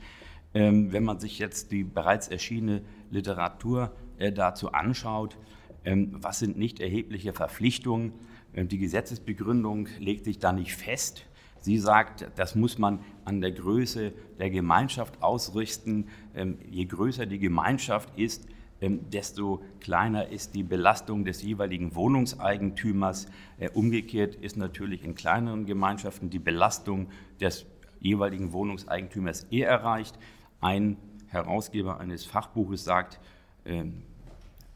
Ähm, 0.54 0.92
wenn 0.92 1.04
man 1.04 1.20
sich 1.20 1.40
jetzt 1.40 1.72
die 1.72 1.84
bereits 1.84 2.28
erschienene 2.28 2.84
Literatur 3.10 3.92
äh, 4.18 4.32
dazu 4.32 4.72
anschaut, 4.72 5.38
ähm, 5.86 6.12
was 6.14 6.40
sind 6.40 6.58
nicht 6.58 6.80
erhebliche 6.80 7.34
Verpflichtungen? 7.34 8.14
Ähm, 8.54 8.68
die 8.68 8.78
Gesetzesbegründung 8.78 9.88
legt 10.00 10.26
sich 10.26 10.40
da 10.40 10.52
nicht 10.52 10.76
fest. 10.76 11.26
Sie 11.60 11.80
sagt, 11.80 12.30
das 12.36 12.56
muss 12.56 12.78
man 12.78 13.00
an 13.26 13.40
der 13.40 13.52
Größe 13.52 14.12
der 14.38 14.50
Gemeinschaft 14.50 15.24
ausrichten. 15.24 16.08
Ähm, 16.36 16.58
je 16.70 16.86
größer 16.86 17.26
die 17.26 17.40
Gemeinschaft 17.40 18.18
ist, 18.18 18.48
desto 18.90 19.62
kleiner 19.80 20.30
ist 20.30 20.56
die 20.56 20.64
Belastung 20.64 21.26
des 21.26 21.42
jeweiligen 21.42 21.96
Wohnungseigentümers. 21.96 23.28
Äh, 23.58 23.70
umgekehrt 23.70 24.36
ist 24.36 24.58
natürlich 24.58 25.04
in 25.04 25.16
kleineren 25.16 25.66
Gemeinschaften 25.66 26.30
die 26.30 26.40
Belastung 26.40 27.10
des 27.40 27.66
jeweiligen 28.00 28.52
Wohnungseigentümers 28.52 29.46
eher 29.46 29.70
erreicht. 29.70 30.18
Ein 30.60 30.98
Herausgeber 31.28 32.00
eines 32.00 32.26
Fachbuches 32.26 32.84
sagt, 32.84 33.20
ähm, 33.66 34.04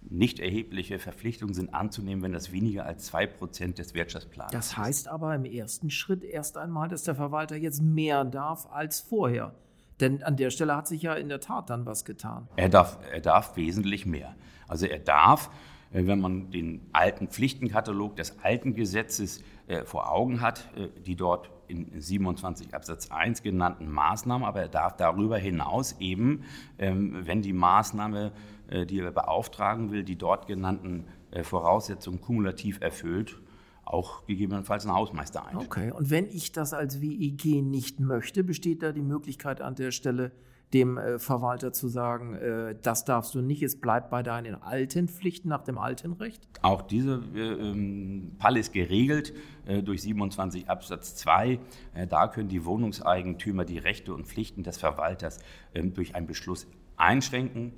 nicht 0.09 0.39
erhebliche 0.39 0.99
Verpflichtungen 0.99 1.53
sind 1.53 1.73
anzunehmen, 1.73 2.23
wenn 2.23 2.31
das 2.31 2.51
weniger 2.51 2.85
als 2.85 3.11
2% 3.11 3.77
des 3.77 3.93
Wirtschaftsplans 3.93 4.53
ist. 4.53 4.57
Das 4.57 4.77
heißt 4.77 5.07
aber 5.09 5.35
im 5.35 5.45
ersten 5.45 5.89
Schritt 5.89 6.23
erst 6.23 6.57
einmal, 6.57 6.87
dass 6.87 7.03
der 7.03 7.15
Verwalter 7.15 7.55
jetzt 7.57 7.81
mehr 7.81 8.23
darf 8.23 8.67
als 8.71 9.01
vorher. 9.01 9.53
Denn 9.99 10.23
an 10.23 10.35
der 10.37 10.51
Stelle 10.51 10.75
hat 10.75 10.87
sich 10.87 11.01
ja 11.01 11.13
in 11.13 11.29
der 11.29 11.39
Tat 11.39 11.69
dann 11.69 11.85
was 11.85 12.05
getan. 12.05 12.47
Er 12.55 12.69
darf, 12.69 12.99
er 13.11 13.21
darf 13.21 13.55
wesentlich 13.55 14.05
mehr. 14.05 14.35
Also 14.67 14.85
er 14.85 14.99
darf, 14.99 15.49
äh, 15.91 16.05
wenn 16.05 16.19
man 16.19 16.51
den 16.51 16.81
alten 16.93 17.27
Pflichtenkatalog 17.27 18.15
des 18.15 18.37
alten 18.43 18.73
Gesetzes 18.73 19.43
äh, 19.67 19.85
vor 19.85 20.11
Augen 20.11 20.41
hat, 20.41 20.69
äh, 20.75 20.87
die 21.01 21.15
dort 21.15 21.49
in 21.67 21.99
27 21.99 22.73
Absatz 22.73 23.11
1 23.11 23.43
genannten 23.43 23.89
Maßnahmen, 23.89 24.47
aber 24.47 24.61
er 24.61 24.69
darf 24.69 24.95
darüber 24.95 25.37
hinaus 25.37 25.97
eben, 25.99 26.43
ähm, 26.77 27.25
wenn 27.25 27.41
die 27.41 27.53
Maßnahme 27.53 28.31
die 28.69 28.99
er 28.99 29.11
beauftragen 29.11 29.93
will, 29.93 30.03
die 30.03 30.17
dort 30.17 30.45
genannten 30.45 31.05
Voraussetzungen 31.43 32.19
kumulativ 32.19 32.81
erfüllt, 32.81 33.37
auch 33.93 34.25
gegebenenfalls 34.25 34.85
einen 34.85 34.95
Hausmeister 34.95 35.45
ein. 35.45 35.57
Okay, 35.57 35.91
und 35.91 36.09
wenn 36.09 36.27
ich 36.27 36.51
das 36.51 36.73
als 36.73 37.01
WEG 37.01 37.63
nicht 37.63 37.99
möchte, 37.99 38.43
besteht 38.43 38.83
da 38.83 38.91
die 38.91 39.01
Möglichkeit 39.01 39.61
an 39.61 39.75
der 39.75 39.91
Stelle, 39.91 40.31
dem 40.73 40.97
äh, 40.97 41.17
Verwalter 41.17 41.71
zu 41.71 41.87
sagen, 41.87 42.35
äh, 42.35 42.75
das 42.81 43.05
darfst 43.05 43.33
du 43.33 43.41
nicht, 43.41 43.63
es 43.63 43.79
bleibt 43.79 44.09
bei 44.09 44.21
deinen 44.21 44.61
alten 44.61 45.07
Pflichten 45.07 45.47
nach 45.47 45.63
dem 45.63 45.77
alten 45.77 46.13
Recht? 46.13 46.45
Auch 46.61 46.81
dieser 46.81 47.21
äh, 47.33 47.39
ähm, 47.39 48.35
Fall 48.39 48.57
ist 48.57 48.73
geregelt 48.73 49.33
äh, 49.65 49.81
durch 49.81 50.01
27 50.01 50.69
Absatz 50.69 51.15
2. 51.15 51.59
da 52.09 52.27
können 52.27 52.49
die 52.49 52.65
Wohnungseigentümer 52.65 53.63
die 53.63 53.77
Rechte 53.77 54.13
und 54.13 54.27
Pflichten 54.27 54.63
des 54.63 54.77
Verwalters 54.77 55.39
ähm, 55.73 55.93
durch 55.93 56.15
einen 56.15 56.27
Beschluss 56.27 56.67
einschränken 56.97 57.71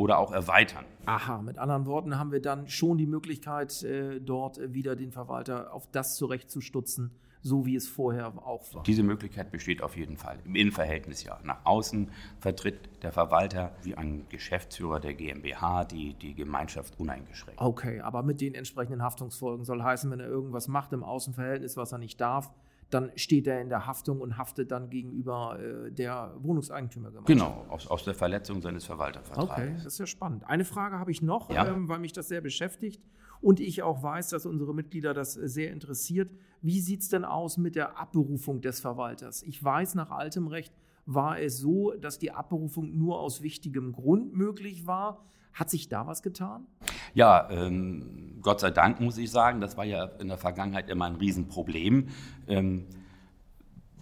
oder 0.00 0.18
auch 0.18 0.32
erweitern. 0.32 0.86
Aha, 1.04 1.42
mit 1.42 1.58
anderen 1.58 1.84
Worten 1.84 2.18
haben 2.18 2.32
wir 2.32 2.40
dann 2.40 2.68
schon 2.68 2.96
die 2.96 3.06
Möglichkeit, 3.06 3.82
äh, 3.82 4.18
dort 4.18 4.58
wieder 4.72 4.96
den 4.96 5.12
Verwalter 5.12 5.74
auf 5.74 5.86
das 5.92 6.16
zurechtzustutzen, 6.16 7.10
so 7.42 7.66
wie 7.66 7.76
es 7.76 7.86
vorher 7.86 8.28
auch 8.46 8.74
war. 8.74 8.82
Diese 8.84 9.02
Möglichkeit 9.02 9.50
besteht 9.50 9.82
auf 9.82 9.96
jeden 9.98 10.16
Fall. 10.16 10.38
Im 10.46 10.54
Innenverhältnis 10.54 11.22
ja. 11.22 11.38
Nach 11.44 11.64
außen 11.64 12.10
vertritt 12.38 12.88
der 13.02 13.12
Verwalter 13.12 13.72
wie 13.82 13.94
ein 13.94 14.26
Geschäftsführer 14.30 15.00
der 15.00 15.12
GmbH 15.12 15.84
die, 15.84 16.14
die 16.14 16.34
Gemeinschaft 16.34 16.98
uneingeschränkt. 16.98 17.60
Okay, 17.60 18.00
aber 18.00 18.22
mit 18.22 18.40
den 18.40 18.54
entsprechenden 18.54 19.02
Haftungsfolgen 19.02 19.66
soll 19.66 19.82
heißen, 19.82 20.10
wenn 20.10 20.20
er 20.20 20.28
irgendwas 20.28 20.66
macht 20.66 20.94
im 20.94 21.04
Außenverhältnis, 21.04 21.76
was 21.76 21.92
er 21.92 21.98
nicht 21.98 22.20
darf, 22.22 22.50
dann 22.90 23.12
steht 23.16 23.46
er 23.46 23.60
in 23.60 23.68
der 23.68 23.86
Haftung 23.86 24.20
und 24.20 24.36
haftet 24.36 24.70
dann 24.72 24.90
gegenüber 24.90 25.58
äh, 25.60 25.92
der 25.92 26.34
Wohnungseigentümergemeinschaft. 26.38 27.26
Genau, 27.26 27.66
aus, 27.68 27.86
aus, 27.86 28.04
der 28.04 28.14
Verletzung 28.14 28.60
seines 28.60 28.84
Verwaltervertrags. 28.84 29.50
Okay, 29.50 29.72
das 29.76 29.86
ist 29.86 29.98
ja 29.98 30.06
spannend. 30.06 30.44
Eine 30.44 30.64
Frage 30.64 30.98
habe 30.98 31.10
ich 31.10 31.22
noch, 31.22 31.50
ja? 31.50 31.66
ähm, 31.66 31.88
weil 31.88 32.00
mich 32.00 32.12
das 32.12 32.28
sehr 32.28 32.40
beschäftigt 32.40 33.00
und 33.40 33.60
ich 33.60 33.82
auch 33.82 34.02
weiß, 34.02 34.30
dass 34.30 34.44
unsere 34.44 34.74
Mitglieder 34.74 35.14
das 35.14 35.36
äh, 35.36 35.48
sehr 35.48 35.72
interessiert. 35.72 36.30
Wie 36.62 36.80
sieht 36.80 37.02
es 37.02 37.08
denn 37.08 37.24
aus 37.24 37.56
mit 37.56 37.76
der 37.76 37.98
Abberufung 37.98 38.60
des 38.60 38.80
Verwalters? 38.80 39.42
Ich 39.42 39.62
weiß, 39.62 39.94
nach 39.94 40.10
altem 40.10 40.46
Recht 40.48 40.74
war 41.06 41.40
es 41.40 41.58
so, 41.58 41.92
dass 41.92 42.18
die 42.18 42.32
Abberufung 42.32 42.96
nur 42.96 43.20
aus 43.20 43.42
wichtigem 43.42 43.92
Grund 43.92 44.34
möglich 44.34 44.86
war. 44.86 45.24
Hat 45.52 45.70
sich 45.70 45.88
da 45.88 46.06
was 46.06 46.22
getan? 46.22 46.66
Ja, 47.14 47.48
ähm, 47.50 48.38
Gott 48.40 48.60
sei 48.60 48.70
Dank 48.70 49.00
muss 49.00 49.18
ich 49.18 49.30
sagen, 49.30 49.60
das 49.60 49.76
war 49.76 49.84
ja 49.84 50.04
in 50.04 50.28
der 50.28 50.38
Vergangenheit 50.38 50.88
immer 50.88 51.06
ein 51.06 51.16
Riesenproblem. 51.16 52.08
Ähm, 52.46 52.86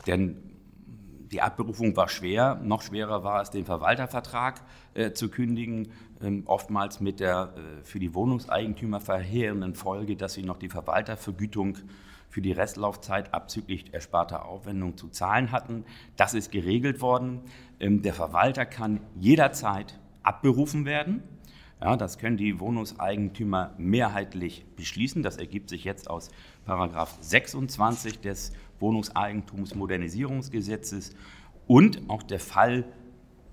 denn 0.07 0.49
die 1.33 1.43
Abberufung 1.43 1.97
war 1.97 2.09
schwer, 2.09 2.59
noch 2.63 2.83
schwerer 2.83 3.23
war 3.25 3.43
es, 3.43 3.51
den 3.51 3.65
Verwaltervertrag 3.65 4.63
äh, 4.95 5.13
zu 5.13 5.29
kündigen, 5.29 5.89
ähm, 6.23 6.45
oftmals 6.47 7.01
mit 7.01 7.21
der 7.21 7.55
äh, 7.57 7.85
für 7.85 7.99
die 7.99 8.15
Wohnungseigentümer 8.15 9.01
verheerenden 9.01 9.75
Folge, 9.75 10.17
dass 10.17 10.35
sie 10.35 10.43
noch 10.43 10.59
die 10.59 10.69
Verwaltervergütung 10.69 11.79
für 12.29 12.41
die 12.43 12.53
Restlaufzeit 12.53 13.33
abzüglich 13.35 13.93
ersparter 13.93 14.47
Aufwendung 14.47 14.97
zu 14.97 15.09
zahlen 15.09 15.51
hatten. 15.53 15.85
Das 16.17 16.35
ist 16.35 16.51
geregelt 16.51 17.01
worden. 17.01 17.43
Ähm, 17.81 18.03
der 18.03 18.15
Verwalter 18.15 18.67
kann 18.67 19.01
jederzeit 19.19 19.99
abberufen 20.23 20.85
werden. 20.85 21.23
Ja, 21.81 21.97
das 21.97 22.19
können 22.19 22.37
die 22.37 22.59
Wohnungseigentümer 22.59 23.73
mehrheitlich 23.79 24.67
beschließen. 24.75 25.23
Das 25.23 25.37
ergibt 25.37 25.71
sich 25.71 25.85
jetzt 25.85 26.11
aus 26.11 26.33
Paragraph 26.65 27.17
26 27.21 28.19
des 28.21 28.53
Wohnungseigentumsmodernisierungsgesetzes. 28.81 31.15
Und 31.69 32.03
auch 32.09 32.25
der 32.25 32.41
Fall 32.41 32.85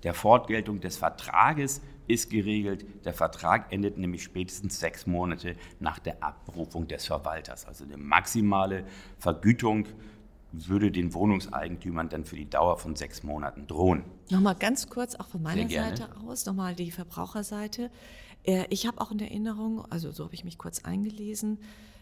der 0.02 0.14
Fortgeltung 0.14 0.80
des 0.80 0.96
Vertrages 0.96 1.82
ist 2.08 2.30
geregelt. 2.30 2.84
Der 3.04 3.14
Vertrag 3.14 3.72
endet 3.72 3.98
nämlich 3.98 4.24
spätestens 4.24 4.80
sechs 4.80 5.06
Monate 5.06 5.54
nach 5.78 6.00
der 6.00 6.20
Abberufung 6.22 6.88
des 6.88 7.06
Verwalters. 7.06 7.64
Also 7.66 7.84
eine 7.84 7.96
maximale 7.96 8.84
Vergütung 9.18 9.86
würde 10.68 10.90
den 10.90 11.12
Wohnungseigentümern 11.14 12.08
dann 12.08 12.24
für 12.24 12.36
die 12.36 12.48
Dauer 12.48 12.78
von 12.78 12.96
sechs 12.96 13.22
Monaten 13.22 13.66
drohen. 13.66 14.04
Nochmal 14.30 14.54
ganz 14.54 14.88
kurz 14.88 15.14
auch 15.14 15.28
von 15.28 15.42
meiner 15.42 15.68
Seite 15.68 16.08
aus, 16.26 16.46
nochmal 16.46 16.74
die 16.74 16.90
Verbraucherseite. 16.90 17.90
Äh, 18.44 18.64
ich 18.70 18.86
habe 18.86 19.00
auch 19.00 19.10
in 19.10 19.18
Erinnerung, 19.20 19.84
also 19.90 20.10
so 20.12 20.24
habe 20.24 20.34
ich 20.34 20.44
mich 20.44 20.58
kurz 20.58 20.84
eingelesen, 20.84 21.58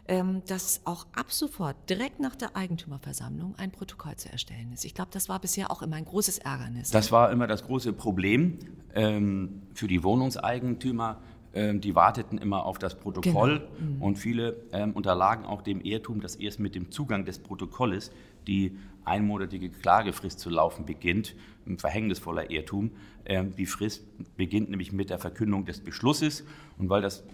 ähm, 0.06 0.42
dass 0.46 0.82
auch 0.84 1.06
ab 1.14 1.32
sofort 1.32 1.76
direkt 1.88 2.20
nach 2.20 2.36
der 2.36 2.54
Eigentümerversammlung 2.56 3.54
ein 3.56 3.70
Protokoll 3.70 4.16
zu 4.16 4.30
erstellen 4.30 4.70
ist. 4.72 4.84
Ich 4.84 4.94
glaube, 4.94 5.10
das 5.12 5.28
war 5.30 5.38
bisher 5.40 5.70
auch 5.70 5.80
immer 5.82 5.96
ein 5.96 6.04
großes 6.04 6.38
Ärgernis. 6.38 6.90
Das 6.90 7.10
war 7.10 7.32
immer 7.32 7.46
das 7.46 7.64
große 7.64 7.92
Problem 7.94 8.58
ähm, 8.94 9.62
für 9.72 9.88
die 9.88 10.02
Wohnungseigentümer. 10.04 11.20
Ähm, 11.54 11.80
die 11.80 11.94
warteten 11.94 12.36
immer 12.36 12.66
auf 12.66 12.78
das 12.78 12.96
Protokoll 12.96 13.60
Genau. 13.78 13.90
Mhm. 13.94 14.02
und 14.02 14.16
viele 14.18 14.56
unterlagen 14.94 15.44
auch 15.46 15.62
dem 15.62 15.80
Irrtum, 15.80 16.20
dass 16.20 16.34
erst 16.36 16.58
mit 16.60 16.74
dem 16.74 16.90
Zugang 16.90 17.24
des 17.24 17.38
Protokolles 17.38 18.10
die 18.46 18.76
einmonatige 19.04 19.70
Klagefrist 19.70 20.40
zu 20.40 20.50
laufen 20.50 20.86
beginnt. 20.86 21.34
Ein 21.66 21.78
verhängnisvoller 21.78 22.50
Irrtum. 22.50 22.92
Ähm, 23.24 23.54
die 23.56 23.66
Frist 23.66 24.04
beginnt 24.36 24.70
nämlich 24.70 24.92
mit 24.92 25.10
der 25.10 25.18
Verkündung 25.18 25.64
des 25.64 25.80
Beschlusses 25.80 26.44
und 26.78 26.88
weil 26.90 27.02
das 27.02 27.24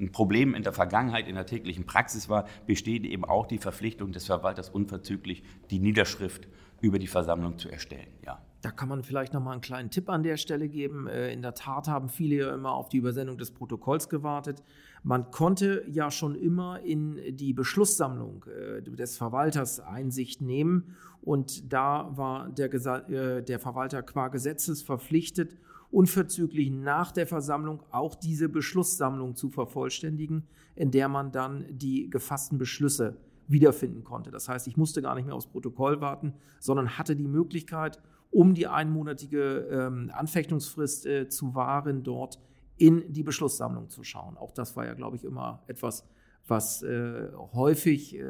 ein 0.00 0.12
Problem 0.12 0.54
in 0.54 0.62
der 0.62 0.72
Vergangenheit 0.72 1.28
in 1.28 1.34
der 1.34 1.46
täglichen 1.46 1.84
Praxis 1.84 2.28
war, 2.28 2.46
besteht 2.66 3.04
eben 3.04 3.24
auch 3.24 3.46
die 3.46 3.58
Verpflichtung 3.58 4.12
des 4.12 4.26
Verwalters 4.26 4.70
unverzüglich, 4.70 5.42
die 5.70 5.78
Niederschrift 5.78 6.48
über 6.80 6.98
die 6.98 7.06
Versammlung 7.06 7.58
zu 7.58 7.68
erstellen. 7.68 8.08
Ja. 8.24 8.40
Da 8.62 8.70
kann 8.70 8.88
man 8.88 9.02
vielleicht 9.02 9.32
noch 9.32 9.42
mal 9.42 9.52
einen 9.52 9.60
kleinen 9.60 9.90
Tipp 9.90 10.08
an 10.08 10.22
der 10.22 10.36
Stelle 10.36 10.68
geben. 10.68 11.06
Äh, 11.06 11.32
In 11.32 11.42
der 11.42 11.54
Tat 11.54 11.88
haben 11.88 12.08
viele 12.08 12.34
ja 12.36 12.54
immer 12.54 12.72
auf 12.72 12.88
die 12.88 12.98
Übersendung 12.98 13.38
des 13.38 13.50
Protokolls 13.50 14.08
gewartet. 14.08 14.62
Man 15.02 15.30
konnte 15.30 15.84
ja 15.88 16.10
schon 16.10 16.34
immer 16.34 16.80
in 16.80 17.36
die 17.36 17.52
Beschlusssammlung 17.52 18.44
äh, 18.44 18.82
des 18.82 19.16
Verwalters 19.16 19.80
Einsicht 19.80 20.42
nehmen 20.42 20.94
und 21.22 21.72
da 21.72 22.10
war 22.16 22.50
der, 22.50 22.70
Gesa- 22.70 23.08
äh, 23.10 23.42
der 23.42 23.58
Verwalter 23.58 24.02
qua 24.02 24.28
Gesetzes 24.28 24.82
verpflichtet, 24.82 25.56
unverzüglich 25.90 26.70
nach 26.70 27.12
der 27.12 27.26
Versammlung 27.26 27.82
auch 27.90 28.14
diese 28.14 28.48
Beschlusssammlung 28.48 29.36
zu 29.36 29.48
vervollständigen, 29.48 30.46
in 30.76 30.90
der 30.90 31.08
man 31.08 31.32
dann 31.32 31.64
die 31.70 32.10
gefassten 32.10 32.58
Beschlüsse 32.58 33.16
wiederfinden 33.48 34.04
konnte. 34.04 34.30
Das 34.30 34.48
heißt, 34.48 34.68
ich 34.68 34.76
musste 34.76 35.02
gar 35.02 35.14
nicht 35.14 35.26
mehr 35.26 35.34
aufs 35.34 35.48
Protokoll 35.48 36.00
warten, 36.00 36.34
sondern 36.60 36.98
hatte 36.98 37.16
die 37.16 37.26
Möglichkeit, 37.26 38.00
um 38.30 38.54
die 38.54 38.68
einmonatige 38.68 39.66
ähm, 39.70 40.10
Anfechtungsfrist 40.14 41.06
äh, 41.06 41.28
zu 41.28 41.54
wahren, 41.56 42.04
dort 42.04 42.38
in 42.80 43.12
die 43.12 43.22
Beschlusssammlung 43.22 43.90
zu 43.90 44.02
schauen. 44.04 44.38
Auch 44.38 44.52
das 44.52 44.74
war 44.74 44.86
ja, 44.86 44.94
glaube 44.94 45.16
ich, 45.16 45.24
immer 45.24 45.62
etwas, 45.66 46.08
was 46.48 46.82
äh, 46.82 47.28
häufig 47.52 48.16
äh, 48.16 48.22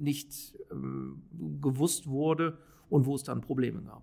nicht 0.00 0.58
ähm, 0.72 1.22
gewusst 1.60 2.06
wurde 2.06 2.56
und 2.88 3.04
wo 3.04 3.14
es 3.14 3.22
dann 3.22 3.42
Probleme 3.42 3.82
gab. 3.82 4.02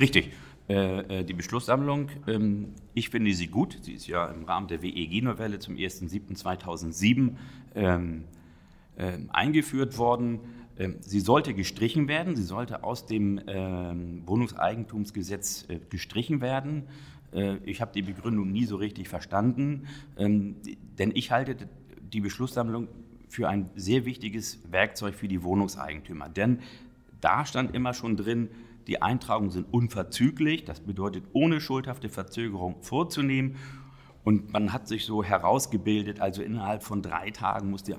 Richtig. 0.00 0.32
Äh, 0.68 1.20
äh, 1.20 1.24
die 1.24 1.34
Beschlusssammlung, 1.34 2.08
ähm, 2.26 2.68
ich 2.94 3.10
finde 3.10 3.34
sie 3.34 3.48
gut. 3.48 3.78
Sie 3.82 3.92
ist 3.92 4.06
ja 4.06 4.28
im 4.28 4.44
Rahmen 4.44 4.68
der 4.68 4.80
WEG-Novelle 4.80 5.58
zum 5.58 5.74
1.7.2007 5.74 7.36
ähm, 7.74 8.24
ähm, 8.96 9.28
eingeführt 9.30 9.98
worden. 9.98 10.40
Sie 11.00 11.20
sollte 11.20 11.52
gestrichen 11.52 12.08
werden. 12.08 12.34
Sie 12.34 12.42
sollte 12.42 12.82
aus 12.82 13.04
dem 13.04 13.36
Wohnungseigentumsgesetz 13.36 15.66
äh, 15.68 15.80
gestrichen 15.90 16.40
werden. 16.40 16.84
Äh, 17.32 17.56
Ich 17.64 17.80
habe 17.80 17.92
die 17.92 18.02
Begründung 18.02 18.52
nie 18.52 18.64
so 18.64 18.76
richtig 18.76 19.08
verstanden, 19.08 19.86
ähm, 20.16 20.56
denn 20.98 21.12
ich 21.14 21.30
halte 21.30 21.56
die 22.12 22.20
Beschlusssammlung 22.20 22.88
für 23.28 23.48
ein 23.48 23.70
sehr 23.74 24.04
wichtiges 24.04 24.60
Werkzeug 24.70 25.14
für 25.14 25.28
die 25.28 25.42
Wohnungseigentümer. 25.42 26.28
Denn 26.28 26.60
da 27.20 27.46
stand 27.46 27.74
immer 27.74 27.94
schon 27.94 28.16
drin, 28.16 28.50
die 28.86 29.00
Eintragungen 29.00 29.50
sind 29.50 29.72
unverzüglich, 29.72 30.64
das 30.64 30.80
bedeutet 30.80 31.24
ohne 31.32 31.60
schuldhafte 31.60 32.08
Verzögerung 32.08 32.82
vorzunehmen. 32.82 33.56
Und 34.24 34.52
man 34.52 34.72
hat 34.72 34.86
sich 34.86 35.04
so 35.04 35.24
herausgebildet, 35.24 36.20
also 36.20 36.42
innerhalb 36.42 36.82
von 36.82 37.02
drei 37.02 37.30
Tagen 37.30 37.70
muss 37.70 37.82
die 37.82 37.94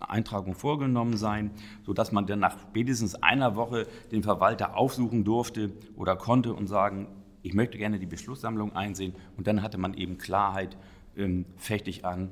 Eintragung 0.00 0.54
vorgenommen 0.54 1.16
sein, 1.16 1.50
sodass 1.84 2.12
man 2.12 2.26
dann 2.26 2.40
nach 2.40 2.58
spätestens 2.58 3.14
einer 3.22 3.56
Woche 3.56 3.86
den 4.10 4.22
Verwalter 4.22 4.76
aufsuchen 4.76 5.24
durfte 5.24 5.72
oder 5.96 6.16
konnte 6.16 6.52
und 6.54 6.66
sagen, 6.66 7.06
ich 7.42 7.54
möchte 7.54 7.78
gerne 7.78 7.98
die 7.98 8.06
Beschlusssammlung 8.06 8.74
einsehen. 8.74 9.14
Und 9.36 9.46
dann 9.46 9.62
hatte 9.62 9.78
man 9.78 9.94
eben 9.94 10.18
Klarheit, 10.18 10.76
ähm, 11.16 11.44
fechte 11.56 11.90
ich 11.90 12.04
an 12.04 12.30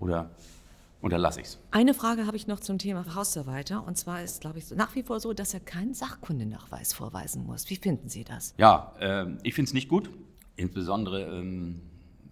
oder 0.00 0.30
unterlasse 1.00 1.40
ich 1.40 1.46
es. 1.46 1.58
Eine 1.70 1.94
Frage 1.94 2.26
habe 2.26 2.36
ich 2.36 2.46
noch 2.46 2.60
zum 2.60 2.78
Thema 2.78 3.14
Hausverwalter. 3.14 3.86
Und 3.86 3.96
zwar 3.96 4.22
ist, 4.22 4.40
glaube 4.40 4.58
ich, 4.58 4.70
nach 4.70 4.94
wie 4.94 5.02
vor 5.02 5.20
so, 5.20 5.32
dass 5.32 5.54
er 5.54 5.60
keinen 5.60 5.94
Sachkundenachweis 5.94 6.92
vorweisen 6.92 7.44
muss. 7.44 7.68
Wie 7.70 7.76
finden 7.76 8.08
Sie 8.08 8.24
das? 8.24 8.54
Ja, 8.56 8.94
ähm, 9.00 9.38
ich 9.42 9.54
finde 9.54 9.68
es 9.68 9.74
nicht 9.74 9.88
gut. 9.88 10.10
Insbesondere, 10.56 11.22
ähm, 11.22 11.82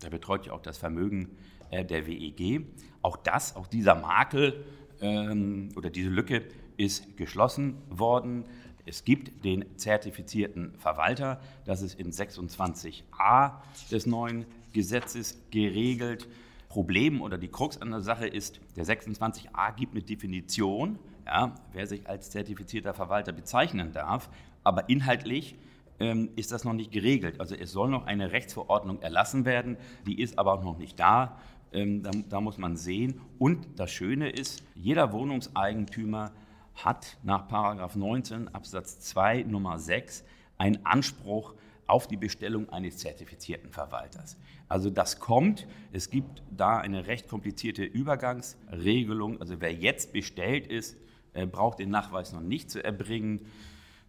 der 0.02 0.10
betreut 0.10 0.46
ja 0.46 0.52
auch 0.52 0.62
das 0.62 0.78
Vermögen 0.78 1.28
äh, 1.70 1.84
der 1.84 2.06
WEG. 2.06 2.66
Auch 3.02 3.16
das, 3.16 3.56
auch 3.56 3.66
dieser 3.66 3.94
Makel 3.94 4.64
ähm, 5.00 5.68
oder 5.76 5.90
diese 5.90 6.08
Lücke 6.08 6.44
ist 6.76 7.16
geschlossen 7.16 7.76
worden. 7.90 8.44
Es 8.84 9.04
gibt 9.04 9.44
den 9.44 9.64
zertifizierten 9.78 10.74
Verwalter, 10.78 11.40
das 11.64 11.82
ist 11.82 11.98
in 12.00 12.10
26a 12.10 13.52
des 13.90 14.06
neuen 14.06 14.44
Gesetzes 14.72 15.40
geregelt. 15.50 16.28
Problem 16.68 17.20
oder 17.20 17.36
die 17.36 17.48
Krux 17.48 17.80
an 17.80 17.90
der 17.90 18.00
Sache 18.00 18.26
ist, 18.26 18.58
der 18.76 18.86
26a 18.86 19.74
gibt 19.76 19.92
eine 19.92 20.02
Definition, 20.02 20.98
ja, 21.26 21.54
wer 21.72 21.86
sich 21.86 22.08
als 22.08 22.30
zertifizierter 22.30 22.94
Verwalter 22.94 23.32
bezeichnen 23.32 23.92
darf, 23.92 24.30
aber 24.64 24.88
inhaltlich 24.88 25.54
ähm, 26.00 26.30
ist 26.34 26.50
das 26.50 26.64
noch 26.64 26.72
nicht 26.72 26.90
geregelt. 26.90 27.40
Also 27.40 27.54
es 27.54 27.72
soll 27.72 27.90
noch 27.90 28.06
eine 28.06 28.32
Rechtsverordnung 28.32 29.00
erlassen 29.02 29.44
werden, 29.44 29.76
die 30.06 30.20
ist 30.20 30.38
aber 30.38 30.54
auch 30.54 30.64
noch 30.64 30.78
nicht 30.78 30.98
da. 30.98 31.38
Ähm, 31.72 32.02
da, 32.02 32.10
da 32.28 32.40
muss 32.40 32.58
man 32.58 32.76
sehen. 32.76 33.20
Und 33.38 33.66
das 33.76 33.90
Schöne 33.90 34.30
ist, 34.30 34.62
jeder 34.74 35.12
Wohnungseigentümer 35.12 36.32
hat 36.74 37.18
nach 37.22 37.48
Paragraph 37.48 37.96
19 37.96 38.48
Absatz 38.48 39.00
2 39.00 39.42
Nummer 39.42 39.78
6 39.78 40.24
einen 40.58 40.85
Anspruch 40.85 41.54
auf 41.87 42.06
die 42.06 42.16
Bestellung 42.16 42.68
eines 42.70 42.98
zertifizierten 42.98 43.70
Verwalters. 43.70 44.38
Also 44.68 44.88
das 44.88 45.18
kommt. 45.18 45.66
Es 45.92 46.08
gibt 46.11 46.42
da 46.50 46.78
eine 46.78 47.06
recht 47.06 47.28
komplizierte 47.28 47.85
Übergangsregelung. 47.85 49.40
Also 49.40 49.61
wer 49.61 49.74
jetzt 49.74 50.12
bestellt 50.12 50.66
ist, 50.66 50.96
äh, 51.35 51.46
braucht 51.46 51.78
den 51.80 51.90
Nachweis 51.90 52.32
noch 52.32 52.40
nicht 52.40 52.70
zu 52.70 52.82
erbringen. 52.82 53.46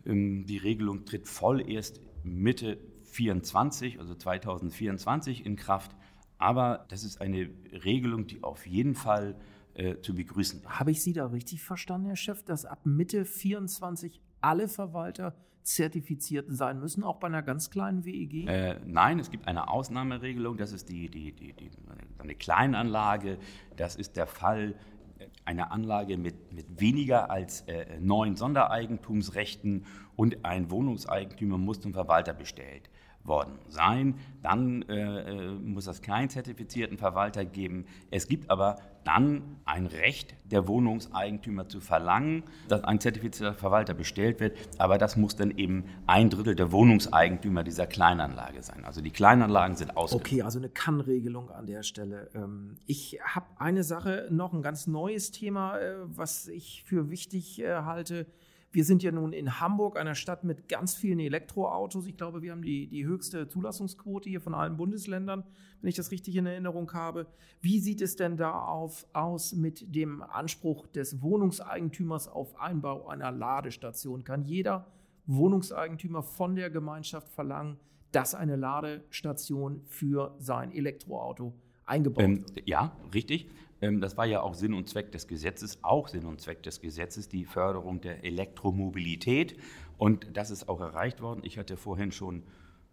Ähm, 0.05 0.45
Die 0.45 0.57
Regelung 0.57 1.05
tritt 1.05 1.27
voll 1.27 1.69
erst 1.69 1.99
Mitte 2.23 2.77
24, 3.03 3.99
also 3.99 4.15
2024 4.15 5.45
in 5.45 5.55
Kraft. 5.55 5.91
Aber 6.37 6.85
das 6.89 7.03
ist 7.03 7.21
eine 7.21 7.49
Regelung, 7.83 8.27
die 8.27 8.43
auf 8.43 8.65
jeden 8.65 8.95
Fall 8.95 9.35
äh, 9.75 9.99
zu 10.01 10.15
begrüßen. 10.15 10.61
Habe 10.65 10.91
ich 10.91 11.01
Sie 11.01 11.13
da 11.13 11.27
richtig 11.27 11.63
verstanden, 11.63 12.07
Herr 12.07 12.15
Chef, 12.15 12.43
dass 12.43 12.65
ab 12.65 12.85
Mitte 12.85 13.25
24 13.25 14.21
alle 14.41 14.67
Verwalter 14.67 15.35
zertifiziert 15.63 16.47
sein 16.49 16.79
müssen, 16.79 17.03
auch 17.03 17.17
bei 17.17 17.27
einer 17.27 17.41
ganz 17.41 17.69
kleinen 17.69 18.05
WEG? 18.05 18.47
Äh, 18.47 18.79
nein, 18.85 19.19
es 19.19 19.31
gibt 19.31 19.47
eine 19.47 19.69
Ausnahmeregelung, 19.69 20.57
das 20.57 20.73
ist 20.73 20.89
die, 20.89 21.09
die, 21.09 21.31
die, 21.31 21.53
die, 21.53 21.71
eine 22.19 22.35
Kleinanlage. 22.35 23.37
Das 23.77 23.95
ist 23.95 24.15
der 24.17 24.27
Fall 24.27 24.75
äh, 25.19 25.27
einer 25.45 25.71
Anlage 25.71 26.17
mit, 26.17 26.53
mit 26.53 26.79
weniger 26.79 27.31
als 27.31 27.61
äh, 27.61 27.99
neun 27.99 28.35
Sondereigentumsrechten 28.35 29.85
und 30.15 30.45
ein 30.45 30.69
Wohnungseigentümer 30.69 31.57
muss 31.57 31.79
zum 31.79 31.93
Verwalter 31.93 32.33
bestellt 32.33 32.89
worden 33.23 33.59
sein. 33.69 34.15
Dann 34.41 34.81
äh, 34.83 35.21
äh, 35.21 35.51
muss 35.53 35.87
es 35.87 36.01
keinen 36.01 36.29
zertifizierten 36.29 36.97
Verwalter 36.97 37.45
geben. 37.45 37.85
Es 38.11 38.27
gibt 38.27 38.49
aber 38.49 38.77
dann 39.03 39.57
ein 39.65 39.85
Recht 39.85 40.35
der 40.45 40.67
Wohnungseigentümer 40.67 41.67
zu 41.67 41.81
verlangen, 41.81 42.43
dass 42.67 42.83
ein 42.83 42.99
zertifizierter 42.99 43.53
Verwalter 43.53 43.93
bestellt 43.93 44.39
wird, 44.39 44.57
aber 44.77 44.97
das 44.97 45.17
muss 45.17 45.35
dann 45.35 45.51
eben 45.51 45.85
ein 46.07 46.29
Drittel 46.29 46.55
der 46.55 46.71
Wohnungseigentümer 46.71 47.63
dieser 47.63 47.85
Kleinanlage 47.85 48.63
sein. 48.63 48.85
Also 48.85 49.01
die 49.01 49.11
Kleinanlagen 49.11 49.75
sind 49.75 49.97
ausgenommen. 49.97 50.25
Okay, 50.25 50.41
also 50.41 50.59
eine 50.59 50.69
Kann-Regelung 50.69 51.49
an 51.51 51.65
der 51.65 51.83
Stelle. 51.83 52.29
Ähm, 52.33 52.77
Ich 52.85 53.19
habe 53.23 53.45
eine 53.57 53.83
Sache 53.83 54.27
noch, 54.29 54.53
ein 54.53 54.61
ganz 54.61 54.87
neues 54.87 55.31
Thema, 55.31 55.79
äh, 55.79 55.95
was 56.05 56.47
ich 56.47 56.83
für 56.85 57.09
wichtig 57.09 57.61
äh, 57.61 57.81
halte. 57.81 58.25
Wir 58.73 58.83
sind 58.83 59.03
ja 59.03 59.11
nun 59.11 59.33
in 59.33 59.59
Hamburg, 59.59 59.99
einer 59.99 60.15
Stadt 60.15 60.43
mit 60.43 60.67
ganz 60.67 60.95
vielen 60.95 61.19
Elektroautos. 61.19 62.07
Ich 62.07 62.17
glaube, 62.17 62.41
wir 62.41 62.51
haben 62.51 62.63
die, 62.63 62.87
die 62.87 63.05
höchste 63.05 63.47
Zulassungsquote 63.47 64.27
hier 64.29 64.41
von 64.41 64.55
allen 64.55 64.77
Bundesländern, 64.77 65.43
wenn 65.79 65.89
ich 65.89 65.95
das 65.95 66.09
richtig 66.09 66.35
in 66.35 66.47
Erinnerung 66.47 66.91
habe. 66.91 67.27
Wie 67.61 67.79
sieht 67.79 68.01
es 68.01 68.15
denn 68.15 68.35
da 68.35 68.51
auf, 68.65 69.05
aus 69.13 69.53
mit 69.53 69.93
dem 69.95 70.23
Anspruch 70.23 70.87
des 70.87 71.21
Wohnungseigentümers 71.21 72.27
auf 72.27 72.59
Einbau 72.59 73.07
einer 73.07 73.31
Ladestation? 73.31 74.23
Kann 74.23 74.43
jeder 74.43 74.87
Wohnungseigentümer 75.27 76.23
von 76.23 76.55
der 76.55 76.71
Gemeinschaft 76.71 77.29
verlangen, 77.31 77.77
dass 78.11 78.33
eine 78.33 78.55
Ladestation 78.55 79.81
für 79.85 80.35
sein 80.39 80.71
Elektroauto 80.71 81.53
eingebaut 81.85 82.23
Ähm, 82.23 82.45
wird? 82.55 82.67
ja, 82.67 82.97
richtig. 83.13 83.47
Ähm, 83.83 83.99
das 83.99 84.17
war 84.17 84.25
ja 84.25 84.41
auch 84.41 84.53
Sinn 84.53 84.73
und 84.73 84.87
Zweck 84.87 85.11
des 85.11 85.27
Gesetzes, 85.27 85.79
auch 85.83 86.07
Sinn 86.07 86.25
und 86.25 86.39
Zweck 86.39 86.63
des 86.63 86.79
Gesetzes, 86.79 87.27
die 87.27 87.43
Förderung 87.43 87.99
der 87.99 88.23
Elektromobilität. 88.23 89.57
Und 89.97 90.25
das 90.33 90.51
ist 90.51 90.69
auch 90.69 90.79
erreicht 90.79 91.21
worden. 91.21 91.41
Ich 91.43 91.57
hatte 91.57 91.75
vorhin 91.75 92.13
schon 92.13 92.43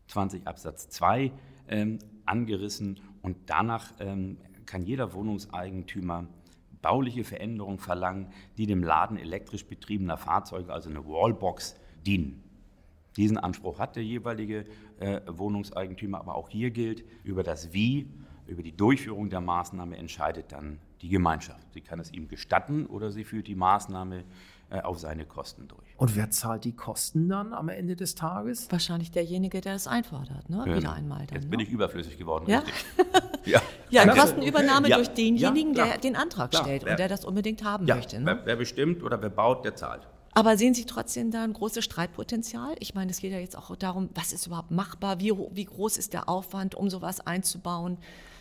20 0.08 0.48
Absatz 0.48 0.88
2 0.88 1.30
ähm, 1.68 2.00
angerissen. 2.26 2.98
Und 3.22 3.36
danach 3.46 3.92
ähm, 4.00 4.38
kann 4.66 4.82
jeder 4.82 5.12
Wohnungseigentümer 5.12 6.26
bauliche 6.82 7.22
Veränderungen 7.22 7.78
verlangen, 7.78 8.32
die 8.56 8.66
dem 8.66 8.82
Laden 8.82 9.16
elektrisch 9.16 9.66
betriebener 9.66 10.16
Fahrzeuge, 10.16 10.72
also 10.72 10.90
eine 10.90 11.06
Wallbox, 11.06 11.76
dienen. 12.04 12.42
Diesen 13.16 13.38
Anspruch 13.38 13.78
hat 13.78 13.96
der 13.96 14.04
jeweilige 14.04 14.64
äh, 14.98 15.20
Wohnungseigentümer, 15.26 16.18
aber 16.18 16.34
auch 16.34 16.48
hier 16.48 16.70
gilt, 16.70 17.04
über 17.22 17.42
das 17.42 17.72
Wie, 17.72 18.08
über 18.50 18.62
die 18.62 18.76
Durchführung 18.76 19.30
der 19.30 19.40
Maßnahme 19.40 19.96
entscheidet 19.96 20.52
dann 20.52 20.78
die 21.02 21.08
Gemeinschaft. 21.08 21.72
Sie 21.72 21.80
kann 21.80 22.00
es 22.00 22.12
ihm 22.12 22.28
gestatten 22.28 22.86
oder 22.86 23.10
sie 23.10 23.24
führt 23.24 23.46
die 23.46 23.54
Maßnahme 23.54 24.24
äh, 24.70 24.80
auf 24.80 24.98
seine 24.98 25.24
Kosten 25.24 25.68
durch. 25.68 25.86
Und 25.96 26.16
wer 26.16 26.30
zahlt 26.30 26.64
die 26.64 26.74
Kosten 26.74 27.28
dann 27.28 27.54
am 27.54 27.68
Ende 27.68 27.96
des 27.96 28.14
Tages? 28.14 28.70
Wahrscheinlich 28.70 29.10
derjenige, 29.10 29.60
der 29.60 29.74
es 29.74 29.86
einfordert, 29.86 30.50
ne? 30.50 30.64
Ähm, 30.66 30.76
Wieder 30.76 30.92
einmal 30.92 31.26
dann. 31.26 31.36
Jetzt 31.36 31.44
ne? 31.44 31.50
bin 31.50 31.60
ich 31.60 31.70
überflüssig 31.70 32.18
geworden, 32.18 32.44
Ja? 32.48 32.62
ja. 33.44 33.62
Ja. 33.90 34.14
Kostenübernahme 34.14 34.88
Ja. 34.88 34.96
durch 34.96 35.08
denjenigen, 35.10 35.74
Ja, 35.74 35.86
der 35.86 35.98
den 35.98 36.16
Antrag 36.16 36.50
Klar. 36.50 36.64
stellt 36.64 36.84
Wer- 36.84 36.92
und 36.92 36.98
der 36.98 37.08
das 37.08 37.24
unbedingt 37.24 37.64
haben 37.64 37.86
ja. 37.86 37.96
möchte. 37.96 38.18
Ne? 38.20 38.26
Wer, 38.26 38.46
wer 38.46 38.56
bestimmt 38.56 39.02
oder 39.02 39.20
wer 39.22 39.30
baut, 39.30 39.64
der 39.64 39.76
zahlt. 39.76 40.06
Aber 40.32 40.56
sehen 40.56 40.74
Sie 40.74 40.84
trotzdem 40.86 41.30
da 41.32 41.42
ein 41.42 41.52
großes 41.52 41.84
Streitpotenzial? 41.84 42.76
Ich 42.78 42.94
meine, 42.94 43.10
es 43.10 43.18
geht 43.18 43.32
ja 43.32 43.38
jetzt 43.38 43.56
auch 43.58 43.74
darum, 43.74 44.10
was 44.14 44.32
ist 44.32 44.46
überhaupt 44.46 44.70
machbar, 44.70 45.18
wie, 45.20 45.32
wie 45.32 45.64
groß 45.64 45.96
ist 45.96 46.12
der 46.12 46.28
Aufwand, 46.28 46.74
um 46.76 46.88
sowas 46.88 47.20
einzubauen. 47.20 47.98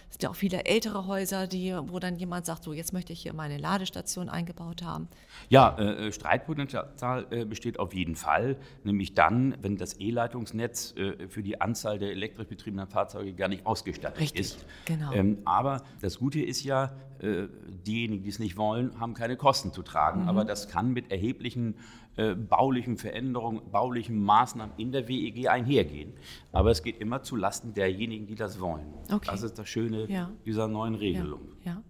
Es 0.09 0.15
sind 0.15 0.23
ja 0.23 0.29
auch 0.31 0.35
viele 0.35 0.65
ältere 0.65 1.05
Häuser, 1.05 1.45
die, 1.45 1.75
wo 1.83 1.99
dann 1.99 2.15
jemand 2.15 2.45
sagt, 2.45 2.63
so 2.63 2.73
jetzt 2.73 2.93
möchte 2.93 3.13
ich 3.13 3.21
hier 3.21 3.33
meine 3.33 3.57
Ladestation 3.57 4.27
eingebaut 4.27 4.81
haben. 4.81 5.07
Ja, 5.49 5.77
äh, 5.77 6.11
Streitpotenzial 6.11 7.27
äh, 7.29 7.45
besteht 7.45 7.79
auf 7.79 7.93
jeden 7.93 8.15
Fall, 8.15 8.57
nämlich 8.83 9.13
dann, 9.13 9.55
wenn 9.61 9.77
das 9.77 9.99
E-Leitungsnetz 9.99 10.95
äh, 10.97 11.27
für 11.27 11.43
die 11.43 11.61
Anzahl 11.61 11.99
der 11.99 12.11
elektrisch 12.11 12.47
betriebenen 12.47 12.87
Fahrzeuge 12.87 13.33
gar 13.33 13.49
nicht 13.49 13.67
ausgestattet 13.67 14.19
Richtig, 14.19 14.41
ist. 14.41 14.65
genau. 14.85 15.11
Ähm, 15.13 15.37
aber 15.45 15.83
das 16.01 16.17
Gute 16.17 16.41
ist 16.41 16.63
ja, 16.63 16.85
äh, 16.85 16.89
diejenigen, 17.21 18.23
die 18.23 18.29
es 18.29 18.39
nicht 18.39 18.57
wollen, 18.57 18.99
haben 18.99 19.13
keine 19.13 19.35
Kosten 19.35 19.73
zu 19.73 19.81
tragen. 19.81 20.23
Mhm. 20.23 20.29
Aber 20.29 20.45
das 20.45 20.67
kann 20.69 20.91
mit 20.93 21.11
erheblichen 21.11 21.75
äh, 22.15 22.33
baulichen 22.35 22.97
Veränderungen, 22.97 23.61
baulichen 23.71 24.21
Maßnahmen 24.23 24.73
in 24.77 24.91
der 24.91 25.07
WEG 25.07 25.47
einhergehen. 25.49 26.13
Aber 26.51 26.71
es 26.71 26.83
geht 26.83 26.99
immer 26.99 27.23
zu 27.23 27.35
Lasten 27.35 27.73
derjenigen, 27.73 28.27
die 28.27 28.35
das 28.35 28.59
wollen. 28.59 28.87
Okay. 29.11 29.29
Das 29.31 29.43
ist 29.43 29.57
das 29.59 29.67
Schöne 29.69 30.05
Ja. 30.09 30.31
dieser 30.45 30.67
neuen 30.67 30.93
Ja, 30.95 30.99
Regelung. 30.99 31.41
ja. 31.63 31.81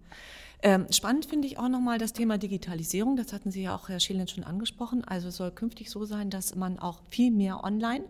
Ähm, 0.62 0.86
spannend 0.90 1.24
finde 1.24 1.46
ich 1.48 1.58
auch 1.58 1.68
nochmal 1.70 1.96
das 1.98 2.12
Thema 2.12 2.36
Digitalisierung. 2.36 3.16
Das 3.16 3.32
hatten 3.32 3.50
Sie 3.50 3.62
ja 3.62 3.74
auch, 3.74 3.88
Herr 3.88 3.98
Schelen, 3.98 4.28
schon 4.28 4.44
angesprochen. 4.44 5.02
Also 5.04 5.28
es 5.28 5.36
soll 5.36 5.50
künftig 5.52 5.90
so 5.90 6.04
sein, 6.04 6.28
dass 6.28 6.54
man 6.54 6.78
auch 6.78 7.00
viel 7.08 7.30
mehr 7.30 7.64
online 7.64 8.04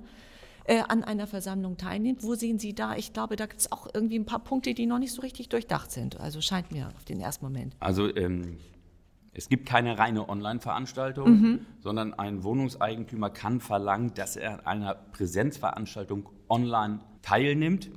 äh, 0.70 0.84
an 0.86 1.02
einer 1.02 1.26
Versammlung 1.26 1.76
teilnimmt. 1.76 2.22
Wo 2.22 2.36
sehen 2.36 2.60
Sie 2.60 2.74
da? 2.76 2.94
Ich 2.94 3.12
glaube, 3.12 3.34
da 3.34 3.46
gibt 3.46 3.60
es 3.60 3.72
auch 3.72 3.88
irgendwie 3.92 4.16
ein 4.16 4.24
paar 4.24 4.38
Punkte, 4.38 4.72
die 4.72 4.86
noch 4.86 5.00
nicht 5.00 5.12
so 5.12 5.20
richtig 5.20 5.48
durchdacht 5.48 5.90
sind. 5.90 6.20
Also 6.20 6.40
scheint 6.40 6.70
mir 6.70 6.92
auf 6.96 7.04
den 7.04 7.18
ersten 7.18 7.44
Moment. 7.44 7.74
Also 7.80 8.14
ähm, 8.14 8.56
es 9.32 9.48
gibt 9.48 9.66
keine 9.66 9.98
reine 9.98 10.28
Online-Veranstaltung, 10.28 11.60
sondern 11.80 12.14
ein 12.14 12.44
Wohnungseigentümer 12.44 13.30
kann 13.30 13.58
verlangen, 13.60 14.14
dass 14.14 14.36
er 14.36 14.64
an 14.66 14.82
einer 14.82 14.94
Präsenzveranstaltung 14.94 16.28
online 16.48 17.00
teilnimmt. 17.22 17.90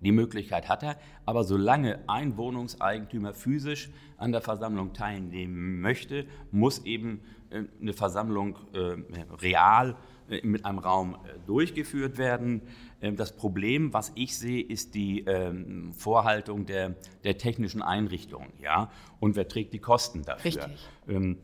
Die 0.00 0.12
Möglichkeit 0.12 0.68
hat 0.68 0.82
er, 0.82 0.96
aber 1.26 1.44
solange 1.44 2.00
ein 2.08 2.36
Wohnungseigentümer 2.36 3.34
physisch 3.34 3.90
an 4.16 4.32
der 4.32 4.40
Versammlung 4.40 4.94
teilnehmen 4.94 5.80
möchte, 5.80 6.26
muss 6.50 6.84
eben 6.84 7.20
äh, 7.50 7.62
eine 7.80 7.92
Versammlung 7.92 8.56
äh, 8.72 8.96
real 9.40 9.96
mit 10.42 10.64
einem 10.64 10.78
Raum 10.78 11.14
äh, 11.14 11.38
durchgeführt 11.46 12.18
werden. 12.18 12.62
Ähm, 13.00 13.16
Das 13.16 13.34
Problem, 13.36 13.92
was 13.92 14.12
ich 14.14 14.36
sehe, 14.36 14.62
ist 14.62 14.94
die 14.94 15.20
ähm, 15.20 15.92
Vorhaltung 15.92 16.66
der, 16.66 16.96
der 17.24 17.38
technischen 17.38 17.82
Einrichtungen. 17.82 18.52
Ja? 18.60 18.90
Und 19.20 19.36
wer 19.36 19.48
trägt 19.48 19.72
die 19.72 19.78
Kosten 19.78 20.22
dafür? 20.22 20.44
Richtig. 20.44 20.88
Ähm, 21.08 21.38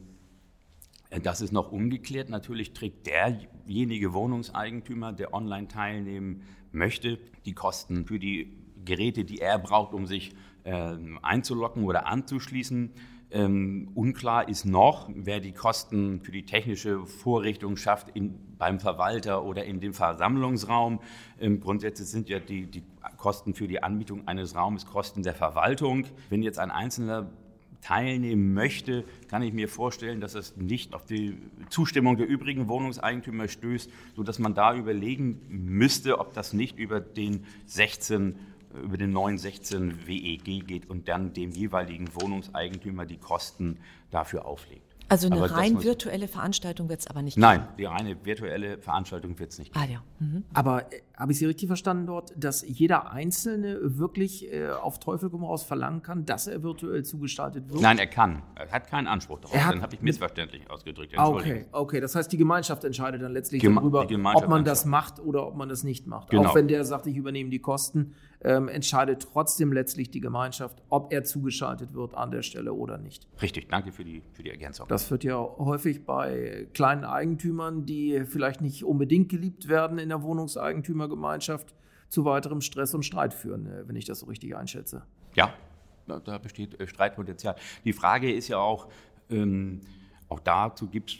das 1.23 1.41
ist 1.41 1.53
noch 1.53 1.71
ungeklärt. 1.71 2.29
Natürlich 2.29 2.73
trägt 2.73 3.07
derjenige 3.07 4.13
Wohnungseigentümer, 4.13 5.13
der 5.13 5.33
online 5.33 5.69
teilnehmen 5.69 6.43
möchte, 6.73 7.19
die 7.45 7.53
Kosten 7.53 8.07
für 8.07 8.19
die 8.19 8.57
Geräte, 8.85 9.25
die 9.25 9.39
er 9.39 9.59
braucht, 9.59 9.95
um 9.95 10.07
sich 10.07 10.35
einzuloggen 10.65 11.85
oder 11.85 12.07
anzuschließen. 12.07 12.91
Ähm, 13.31 13.91
unklar 13.95 14.49
ist 14.49 14.65
noch, 14.65 15.11
wer 15.15 15.41
die 15.41 15.53
Kosten 15.53 16.21
für 16.21 16.31
die 16.31 16.45
technische 16.45 17.05
Vorrichtung 17.05 17.77
schafft 17.77 18.09
in, 18.15 18.39
beim 18.59 18.79
Verwalter 18.79 19.45
oder 19.45 19.65
in 19.65 19.81
dem 19.81 19.93
Versammlungsraum. 19.95 21.01
Ähm, 21.41 21.61
grundsätzlich 21.61 22.09
sind 22.09 22.29
ja 22.29 22.39
die, 22.39 22.67
die 22.67 22.83
Kosten 23.17 23.55
für 23.55 23.67
die 23.67 23.83
Anmietung 23.83 24.29
eines 24.29 24.55
Raumes 24.55 24.87
Kosten 24.87 25.23
der 25.23 25.35
Verwaltung. 25.35 26.07
Wenn 26.31 26.43
jetzt 26.43 26.59
ein 26.59 26.71
einzelner 26.71 27.31
teilnehmen 27.85 28.55
möchte, 28.55 29.05
kann 29.29 29.43
ich 29.43 29.53
mir 29.53 29.69
vorstellen, 29.69 30.21
dass 30.21 30.35
es 30.35 30.57
nicht 30.57 30.95
auf 30.95 31.05
die 31.05 31.37
Zustimmung 31.69 32.17
der 32.17 32.27
übrigen 32.27 32.67
Wohnungseigentümer 32.67 33.47
stößt, 33.47 33.91
sodass 34.17 34.39
man 34.39 34.55
da 34.55 34.75
überlegen 34.75 35.43
müsste, 35.49 36.19
ob 36.19 36.33
das 36.33 36.55
nicht 36.55 36.79
über 36.79 37.01
den 37.01 37.45
16 37.67 38.37
über 38.83 38.97
den 38.97 39.13
neuen 39.13 39.39
16 39.39 40.07
WEG 40.07 40.67
geht 40.67 40.89
und 40.89 41.09
dann 41.09 41.33
dem 41.33 41.51
jeweiligen 41.51 42.09
Wohnungseigentümer 42.15 43.07
die 43.07 43.19
Kosten 43.19 43.79
dafür 44.11 44.47
auflegt. 44.47 44.95
Also 45.09 45.27
eine 45.27 45.37
Aber 45.37 45.51
rein 45.51 45.83
virtuelle 45.83 46.29
Veranstaltung 46.29 46.89
wird 46.89 47.01
es 47.01 47.07
aber 47.07 47.21
nicht 47.21 47.37
Nein, 47.37 47.69
die 47.79 47.85
reine 47.85 48.17
virtuelle 48.25 48.79
Veranstaltung 48.79 49.39
wird 49.39 49.53
es 49.53 49.59
nicht 49.59 49.73
geben. 49.73 49.85
Ah 49.85 49.93
ja. 49.93 50.03
Mhm. 50.19 50.45
Aber 50.55 50.87
habe 51.17 51.33
ich 51.33 51.39
Sie 51.39 51.47
richtig 51.47 51.69
verstanden 51.69 52.07
dort, 52.07 52.33
dass 52.37 52.67
jeder 52.67 53.13
Einzelne 53.13 53.79
wirklich 53.83 54.53
äh, 54.53 54.71
auf 54.71 54.99
Teufel 54.99 55.31
komm 55.31 55.45
raus 55.45 55.63
verlangen 55.63 56.03
kann, 56.03 56.25
dass 56.25 56.47
er 56.47 56.63
virtuell 56.63 57.05
zugestaltet 57.05 57.69
wird? 57.71 57.81
Nein, 57.81 57.99
er 57.99 58.07
kann. 58.07 58.43
Er 58.57 58.71
hat 58.71 58.89
keinen 58.89 59.07
Anspruch 59.07 59.39
darauf. 59.41 59.57
Dann 59.57 59.81
habe 59.83 59.95
ich 59.95 60.03
missverständlich 60.03 60.69
ausgedrückt. 60.71 61.13
Ah, 61.17 61.29
Entschuldigung. 61.29 61.61
Okay, 61.61 61.69
okay. 61.73 62.01
Das 62.01 62.15
heißt, 62.15 62.33
die 62.33 62.37
Gemeinschaft 62.37 62.85
entscheidet 62.85 63.23
dann 63.23 63.33
letztlich 63.33 63.63
Geme- 63.63 63.77
darüber, 63.81 64.07
ob 64.35 64.49
man 64.49 64.65
das 64.65 64.85
macht 64.85 65.21
oder 65.21 65.47
ob 65.47 65.57
man 65.57 65.69
das 65.69 65.85
nicht 65.85 66.07
macht. 66.07 66.31
Genau. 66.31 66.51
Auch 66.51 66.55
wenn 66.55 66.69
der 66.69 66.85
sagt, 66.85 67.07
ich 67.07 67.17
übernehme 67.17 67.51
die 67.51 67.61
Kosten, 67.61 68.15
ähm, 68.41 68.69
entscheidet 68.69 69.27
trotzdem 69.33 69.73
letztlich 69.73 70.11
die 70.11 70.21
Gemeinschaft, 70.21 70.83
ob 70.91 71.13
er 71.13 71.25
zugeschaltet 71.25 71.95
wird 71.95 72.15
an 72.15 72.31
der 72.31 72.43
Stelle 72.43 72.75
oder 72.75 72.99
nicht. 72.99 73.27
Richtig, 73.41 73.69
danke 73.71 73.91
für 73.91 74.05
die, 74.05 74.23
für 74.33 74.43
die 74.43 74.51
Ergänzung. 74.51 74.87
Das 74.89 75.11
wird 75.11 75.25
ja 75.25 75.37
häufig 75.39 76.05
bei 76.05 76.69
kleinen 76.75 77.05
Eigentümern, 77.05 77.87
die 77.87 78.25
vielleicht 78.27 78.61
nicht 78.61 78.85
unbedingt 78.85 79.31
geliebt 79.31 79.69
werden 79.69 79.99
in 79.99 80.11
der 80.11 80.23
Wohnungseigentümergemeinschaft, 81.05 81.75
zu 82.09 82.25
weiterem 82.25 82.61
Stress 82.61 82.95
und 82.95 83.05
Streit 83.05 83.35
führen, 83.35 83.67
äh, 83.67 83.89
wenn 83.89 83.97
ich 83.97 84.05
das 84.05 84.21
so 84.21 84.27
richtig 84.27 84.57
einschätze. 84.57 85.03
Ja, 85.35 85.53
da, 86.07 86.39
besteht 86.39 86.79
äh, 86.81 86.87
Streitpotenzial. 86.87 87.57
Die 87.85 87.93
Frage 87.93 88.33
ist 88.33 88.49
ja 88.49 88.59
auch, 88.59 88.89
ähm, 89.31 89.81
auch 90.29 90.41
dazu 90.41 90.89
gibt 90.89 91.11
es 91.11 91.17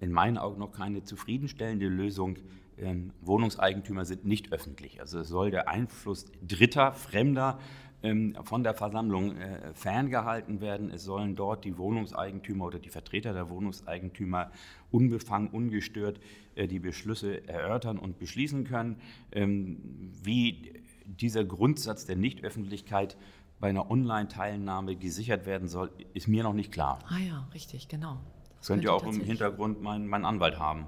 in 0.00 0.12
meinen 0.12 0.36
Augen 0.36 0.58
noch 0.58 0.72
keine 0.72 1.02
zufriedenstellende 1.02 1.86
Lösung. 1.86 2.36
Ähm, 2.76 3.12
Wohnungseigentümer 3.22 4.04
sind 4.04 4.24
nicht 4.24 4.52
öffentlich. 4.52 5.00
Also 5.00 5.20
es 5.20 5.28
soll 5.28 5.50
der 5.50 5.68
Einfluss 5.68 6.26
Dritter, 6.42 6.92
Fremder 6.92 7.58
von 8.44 8.62
der 8.62 8.74
Versammlung 8.74 9.36
äh, 9.36 9.72
ferngehalten 9.72 10.60
werden. 10.60 10.90
Es 10.90 11.04
sollen 11.04 11.36
dort 11.36 11.64
die 11.64 11.78
Wohnungseigentümer 11.78 12.66
oder 12.66 12.78
die 12.78 12.90
Vertreter 12.90 13.32
der 13.32 13.48
Wohnungseigentümer 13.48 14.50
unbefangen, 14.90 15.48
ungestört 15.48 16.20
äh, 16.54 16.66
die 16.68 16.80
Beschlüsse 16.80 17.46
erörtern 17.48 17.98
und 17.98 18.18
beschließen 18.18 18.64
können. 18.64 18.96
Ähm, 19.32 20.12
wie 20.22 20.82
dieser 21.06 21.44
Grundsatz 21.44 22.04
der 22.04 22.16
Nichtöffentlichkeit 22.16 23.16
bei 23.60 23.68
einer 23.70 23.90
Online-Teilnahme 23.90 24.96
gesichert 24.96 25.46
werden 25.46 25.68
soll, 25.68 25.90
ist 26.12 26.28
mir 26.28 26.42
noch 26.42 26.52
nicht 26.52 26.72
klar. 26.72 26.98
Ah 27.08 27.18
ja, 27.18 27.48
richtig, 27.54 27.88
genau. 27.88 28.18
Das 28.58 28.68
könnte 28.68 28.86
ja 28.86 28.92
auch 28.92 29.06
im 29.06 29.20
Hintergrund 29.20 29.82
mein, 29.82 30.06
mein 30.06 30.24
Anwalt 30.24 30.58
haben. 30.58 30.86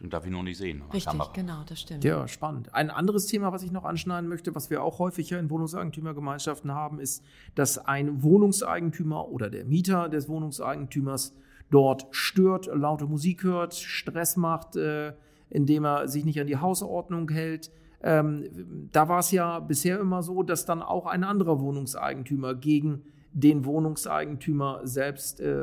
Den 0.00 0.10
darf 0.10 0.24
ich 0.24 0.30
noch 0.30 0.44
nicht 0.44 0.58
sehen. 0.58 0.82
Richtig, 0.92 1.06
Kamera. 1.06 1.32
genau, 1.32 1.62
das 1.66 1.80
stimmt. 1.80 2.04
Ja, 2.04 2.28
spannend. 2.28 2.72
Ein 2.72 2.90
anderes 2.90 3.26
Thema, 3.26 3.52
was 3.52 3.64
ich 3.64 3.72
noch 3.72 3.84
anschneiden 3.84 4.28
möchte, 4.28 4.54
was 4.54 4.70
wir 4.70 4.82
auch 4.82 5.00
häufiger 5.00 5.40
in 5.40 5.50
Wohnungseigentümergemeinschaften 5.50 6.72
haben, 6.72 7.00
ist, 7.00 7.24
dass 7.56 7.78
ein 7.78 8.22
Wohnungseigentümer 8.22 9.28
oder 9.28 9.50
der 9.50 9.64
Mieter 9.64 10.08
des 10.08 10.28
Wohnungseigentümers 10.28 11.34
dort 11.70 12.06
stört, 12.12 12.66
laute 12.66 13.06
Musik 13.06 13.42
hört, 13.42 13.74
Stress 13.74 14.36
macht, 14.36 14.76
äh, 14.76 15.14
indem 15.50 15.84
er 15.84 16.06
sich 16.06 16.24
nicht 16.24 16.40
an 16.40 16.46
die 16.46 16.58
Hausordnung 16.58 17.28
hält. 17.30 17.72
Ähm, 18.00 18.88
da 18.92 19.08
war 19.08 19.18
es 19.18 19.32
ja 19.32 19.58
bisher 19.58 19.98
immer 19.98 20.22
so, 20.22 20.44
dass 20.44 20.64
dann 20.64 20.82
auch 20.82 21.06
ein 21.06 21.24
anderer 21.24 21.60
Wohnungseigentümer 21.60 22.54
gegen 22.54 23.02
den 23.32 23.64
Wohnungseigentümer 23.64 24.80
selbst 24.84 25.40
äh, 25.40 25.56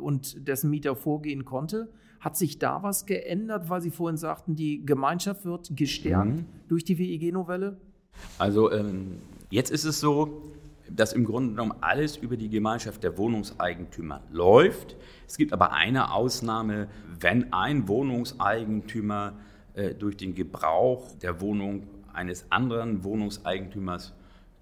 und 0.00 0.46
dessen 0.46 0.70
Mieter 0.70 0.94
vorgehen 0.94 1.44
konnte. 1.44 1.88
Hat 2.20 2.36
sich 2.36 2.58
da 2.58 2.82
was 2.82 3.06
geändert, 3.06 3.70
weil 3.70 3.80
Sie 3.80 3.90
vorhin 3.90 4.18
sagten, 4.18 4.54
die 4.54 4.84
Gemeinschaft 4.84 5.44
wird 5.44 5.70
gestärkt 5.74 6.44
durch 6.68 6.84
die 6.84 6.98
WEG-Novelle? 6.98 7.78
Also 8.38 8.70
ähm, 8.70 9.18
jetzt 9.48 9.70
ist 9.70 9.84
es 9.84 10.00
so, 10.00 10.52
dass 10.90 11.12
im 11.12 11.24
Grunde 11.24 11.50
genommen 11.50 11.72
alles 11.80 12.16
über 12.16 12.36
die 12.36 12.50
Gemeinschaft 12.50 13.02
der 13.02 13.16
Wohnungseigentümer 13.16 14.22
läuft. 14.30 14.96
Es 15.26 15.36
gibt 15.36 15.52
aber 15.52 15.72
eine 15.72 16.12
Ausnahme, 16.12 16.88
wenn 17.18 17.52
ein 17.52 17.88
Wohnungseigentümer 17.88 19.34
äh, 19.74 19.94
durch 19.94 20.16
den 20.16 20.34
Gebrauch 20.34 21.12
der 21.22 21.40
Wohnung 21.40 21.86
eines 22.12 22.50
anderen 22.50 23.04
Wohnungseigentümers 23.04 24.12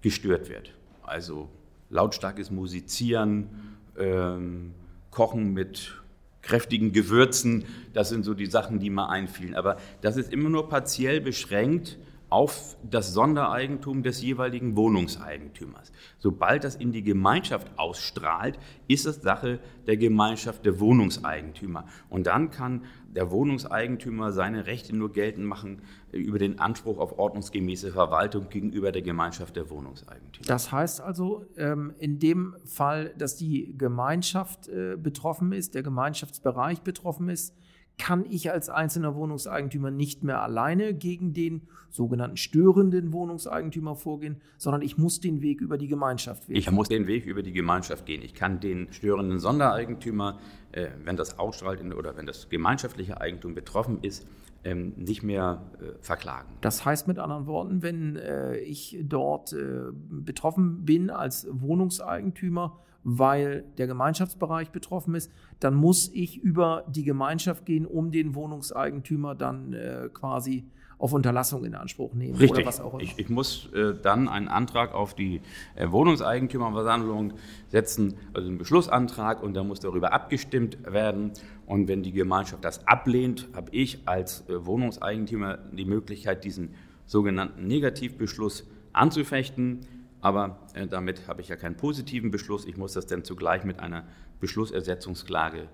gestört 0.01 0.49
wird. 0.49 0.73
Also 1.03 1.49
lautstarkes 1.89 2.51
Musizieren, 2.51 3.49
ähm, 3.97 4.73
Kochen 5.11 5.53
mit 5.53 5.99
kräftigen 6.41 6.91
Gewürzen, 6.91 7.65
das 7.93 8.09
sind 8.09 8.23
so 8.23 8.33
die 8.33 8.45
Sachen, 8.45 8.79
die 8.79 8.89
mir 8.89 9.09
einfielen. 9.09 9.55
Aber 9.55 9.77
das 10.01 10.17
ist 10.17 10.31
immer 10.31 10.49
nur 10.49 10.69
partiell 10.69 11.21
beschränkt 11.21 11.97
auf 12.29 12.77
das 12.83 13.13
Sondereigentum 13.13 14.03
des 14.03 14.21
jeweiligen 14.21 14.75
Wohnungseigentümers. 14.75 15.91
Sobald 16.19 16.63
das 16.63 16.75
in 16.75 16.91
die 16.91 17.03
Gemeinschaft 17.03 17.67
ausstrahlt, 17.77 18.59
ist 18.87 19.05
es 19.05 19.21
Sache 19.21 19.59
der 19.87 19.97
Gemeinschaft 19.97 20.65
der 20.65 20.79
Wohnungseigentümer. 20.79 21.85
Und 22.09 22.27
dann 22.27 22.51
kann 22.51 22.83
der 23.15 23.31
Wohnungseigentümer 23.31 24.31
seine 24.31 24.67
Rechte 24.67 24.95
nur 24.95 25.11
geltend 25.11 25.47
machen 25.47 25.81
über 26.11 26.37
den 26.37 26.59
Anspruch 26.59 26.99
auf 26.99 27.17
ordnungsgemäße 27.17 27.91
Verwaltung 27.91 28.49
gegenüber 28.49 28.91
der 28.91 29.01
Gemeinschaft 29.01 29.55
der 29.55 29.69
Wohnungseigentümer. 29.69 30.45
Das 30.45 30.71
heißt 30.71 31.01
also, 31.01 31.45
ähm, 31.57 31.93
in 31.97 32.19
dem 32.19 32.55
Fall, 32.65 33.13
dass 33.17 33.35
die 33.35 33.75
Gemeinschaft 33.77 34.67
äh, 34.67 34.95
betroffen 34.97 35.51
ist, 35.51 35.73
der 35.73 35.81
Gemeinschaftsbereich 35.81 36.81
betroffen 36.81 37.29
ist, 37.29 37.55
kann 37.99 38.25
ich 38.25 38.49
als 38.49 38.69
einzelner 38.69 39.13
Wohnungseigentümer 39.13 39.91
nicht 39.91 40.23
mehr 40.23 40.41
alleine 40.41 40.95
gegen 40.95 41.33
den 41.33 41.61
sogenannten 41.89 42.37
störenden 42.37 43.13
Wohnungseigentümer 43.13 43.95
vorgehen, 43.95 44.41
sondern 44.57 44.81
ich 44.81 44.97
muss 44.97 45.19
den 45.19 45.41
Weg 45.41 45.61
über 45.61 45.77
die 45.77 45.87
Gemeinschaft 45.87 46.47
wählen. 46.49 46.57
Ich 46.57 46.71
muss 46.71 46.87
den 46.87 47.05
Weg 47.05 47.25
über 47.25 47.43
die 47.43 47.51
Gemeinschaft 47.51 48.05
gehen. 48.05 48.23
Ich 48.23 48.33
kann 48.33 48.59
den 48.59 48.91
störenden 48.91 49.39
Sondereigentümer, 49.39 50.39
äh, 50.71 50.87
wenn 51.03 51.17
das 51.17 51.37
ausstrahlt 51.37 51.79
oder 51.93 52.17
wenn 52.17 52.25
das 52.25 52.49
gemeinschaftliche 52.49 53.19
Eigentum 53.21 53.53
betroffen 53.53 53.99
ist, 54.01 54.25
ähm, 54.63 54.93
nicht 54.97 55.23
mehr 55.23 55.61
äh, 55.79 56.01
verklagen. 56.01 56.49
Das 56.61 56.85
heißt 56.85 57.07
mit 57.07 57.19
anderen 57.19 57.47
Worten, 57.47 57.81
wenn 57.81 58.15
äh, 58.15 58.57
ich 58.57 58.97
dort 59.03 59.53
äh, 59.53 59.91
betroffen 59.91 60.85
bin 60.85 61.09
als 61.09 61.47
Wohnungseigentümer, 61.51 62.79
weil 63.17 63.63
der 63.77 63.87
Gemeinschaftsbereich 63.87 64.71
betroffen 64.71 65.15
ist, 65.15 65.31
dann 65.59 65.73
muss 65.73 66.11
ich 66.13 66.37
über 66.37 66.85
die 66.87 67.03
Gemeinschaft 67.03 67.65
gehen, 67.65 67.85
um 67.85 68.11
den 68.11 68.35
Wohnungseigentümer 68.35 69.33
dann 69.33 69.73
äh, 69.73 70.09
quasi 70.13 70.65
auf 70.99 71.13
Unterlassung 71.13 71.63
in 71.63 71.75
Anspruch 71.75 72.13
nehmen 72.13 72.35
Richtig. 72.35 72.59
oder 72.59 72.67
was 72.67 72.81
auch 72.81 72.93
immer. 72.93 73.01
Ich, 73.01 73.17
ich 73.17 73.29
muss 73.29 73.71
äh, 73.73 73.93
dann 73.99 74.27
einen 74.27 74.49
Antrag 74.49 74.93
auf 74.93 75.15
die 75.15 75.41
äh, 75.75 75.89
Wohnungseigentümerversammlung 75.89 77.33
setzen, 77.69 78.15
also 78.33 78.49
einen 78.49 78.57
Beschlussantrag 78.57 79.41
und 79.41 79.53
da 79.53 79.63
muss 79.63 79.79
darüber 79.79 80.11
abgestimmt 80.11 80.77
werden. 80.83 81.31
Und 81.65 81.87
wenn 81.87 82.03
die 82.03 82.11
Gemeinschaft 82.11 82.65
das 82.65 82.85
ablehnt, 82.85 83.47
habe 83.53 83.71
ich 83.71 83.99
als 84.05 84.47
äh, 84.49 84.65
Wohnungseigentümer 84.65 85.57
die 85.71 85.85
Möglichkeit, 85.85 86.43
diesen 86.43 86.75
sogenannten 87.05 87.65
Negativbeschluss 87.65 88.67
anzufechten. 88.91 89.79
Aber 90.21 90.67
äh, 90.73 90.87
damit 90.87 91.27
habe 91.27 91.41
ich 91.41 91.47
ja 91.47 91.55
keinen 91.55 91.77
positiven 91.77 92.31
Beschluss. 92.31 92.65
Ich 92.65 92.77
muss 92.77 92.93
das 92.93 93.07
dann 93.07 93.23
zugleich 93.23 93.63
mit 93.63 93.79
einer 93.79 94.07
Beschlussersetzungsklage 94.39 95.69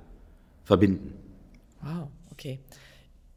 verbinden. 0.64 1.14
Wow, 1.82 2.10
okay. 2.32 2.60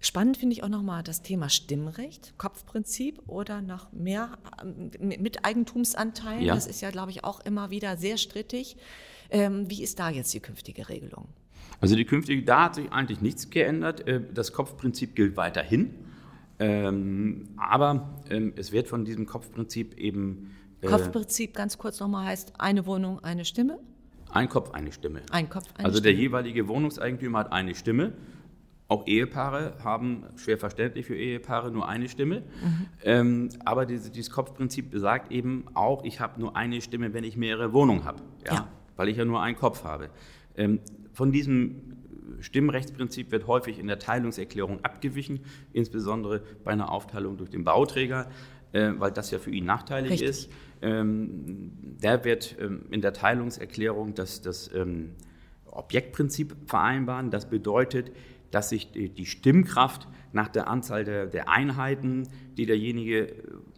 Spannend 0.00 0.36
finde 0.36 0.54
ich 0.54 0.62
auch 0.62 0.68
nochmal 0.68 1.02
das 1.02 1.22
Thema 1.22 1.48
Stimmrecht, 1.48 2.34
Kopfprinzip 2.38 3.20
oder 3.26 3.60
nach 3.60 3.90
mehr 3.92 4.38
mit 5.00 5.44
Eigentumsanteilen. 5.44 6.44
Ja. 6.44 6.54
Das 6.54 6.68
ist 6.68 6.80
ja, 6.80 6.90
glaube 6.90 7.10
ich, 7.10 7.24
auch 7.24 7.40
immer 7.40 7.70
wieder 7.70 7.96
sehr 7.96 8.16
strittig. 8.16 8.76
Ähm, 9.30 9.68
wie 9.68 9.82
ist 9.82 9.98
da 9.98 10.08
jetzt 10.08 10.32
die 10.32 10.40
künftige 10.40 10.88
Regelung? 10.88 11.26
Also 11.80 11.96
die 11.96 12.04
künftige, 12.04 12.44
da 12.44 12.64
hat 12.64 12.76
sich 12.76 12.92
eigentlich 12.92 13.20
nichts 13.20 13.50
geändert. 13.50 14.06
Äh, 14.06 14.22
das 14.32 14.52
Kopfprinzip 14.52 15.16
gilt 15.16 15.36
weiterhin. 15.36 15.94
Ähm, 16.60 17.48
aber 17.56 18.20
ähm, 18.30 18.52
es 18.56 18.70
wird 18.70 18.88
von 18.88 19.04
diesem 19.04 19.26
Kopfprinzip 19.26 19.98
eben 19.98 20.54
Kopfprinzip 20.86 21.54
ganz 21.54 21.78
kurz 21.78 22.00
nochmal 22.00 22.26
heißt 22.26 22.54
eine 22.58 22.86
Wohnung, 22.86 23.22
eine 23.24 23.44
Stimme? 23.44 23.78
Ein 24.30 24.48
Kopf, 24.48 24.70
eine 24.72 24.92
Stimme. 24.92 25.22
Ein 25.30 25.48
Kopf, 25.48 25.66
eine 25.74 25.86
also 25.86 25.98
Stimme. 25.98 26.14
der 26.14 26.22
jeweilige 26.22 26.68
Wohnungseigentümer 26.68 27.40
hat 27.40 27.52
eine 27.52 27.74
Stimme. 27.74 28.12
Auch 28.86 29.06
Ehepaare 29.06 29.74
haben, 29.84 30.24
schwer 30.36 30.56
verständlich 30.56 31.06
für 31.06 31.16
Ehepaare, 31.16 31.70
nur 31.70 31.88
eine 31.88 32.08
Stimme. 32.08 32.40
Mhm. 32.40 32.86
Ähm, 33.04 33.48
aber 33.64 33.84
diese, 33.84 34.10
dieses 34.10 34.30
Kopfprinzip 34.30 34.90
besagt 34.90 35.30
eben 35.30 35.66
auch, 35.74 36.04
ich 36.04 36.20
habe 36.20 36.40
nur 36.40 36.56
eine 36.56 36.80
Stimme, 36.80 37.12
wenn 37.12 37.24
ich 37.24 37.36
mehrere 37.36 37.72
Wohnungen 37.72 38.04
habe. 38.04 38.22
Ja? 38.46 38.54
ja. 38.54 38.68
Weil 38.96 39.08
ich 39.08 39.18
ja 39.18 39.24
nur 39.24 39.42
einen 39.42 39.56
Kopf 39.56 39.84
habe. 39.84 40.08
Ähm, 40.56 40.80
von 41.12 41.32
diesem 41.32 41.98
Stimmrechtsprinzip 42.40 43.30
wird 43.30 43.46
häufig 43.46 43.78
in 43.78 43.86
der 43.86 43.98
Teilungserklärung 43.98 44.84
abgewichen, 44.84 45.40
insbesondere 45.72 46.42
bei 46.64 46.72
einer 46.72 46.90
Aufteilung 46.90 47.36
durch 47.36 47.50
den 47.50 47.64
Bauträger, 47.64 48.30
äh, 48.72 48.92
weil 48.96 49.10
das 49.10 49.30
ja 49.30 49.38
für 49.38 49.50
ihn 49.50 49.64
nachteilig 49.64 50.12
Richtig. 50.12 50.28
ist. 50.28 50.50
Ähm, 50.80 51.72
der 52.02 52.24
wird 52.24 52.56
ähm, 52.60 52.86
in 52.90 53.00
der 53.00 53.12
Teilungserklärung 53.12 54.14
das, 54.14 54.40
das 54.42 54.70
ähm, 54.74 55.10
Objektprinzip 55.66 56.54
vereinbaren. 56.66 57.30
Das 57.30 57.48
bedeutet, 57.48 58.12
dass 58.50 58.70
sich 58.70 58.92
die, 58.92 59.08
die 59.08 59.26
Stimmkraft 59.26 60.08
nach 60.32 60.48
der 60.48 60.68
Anzahl 60.68 61.04
der, 61.04 61.26
der, 61.26 61.48
Einheiten, 61.48 62.28
die 62.56 62.66
derjenige 62.66 63.28
äh, 63.28 63.34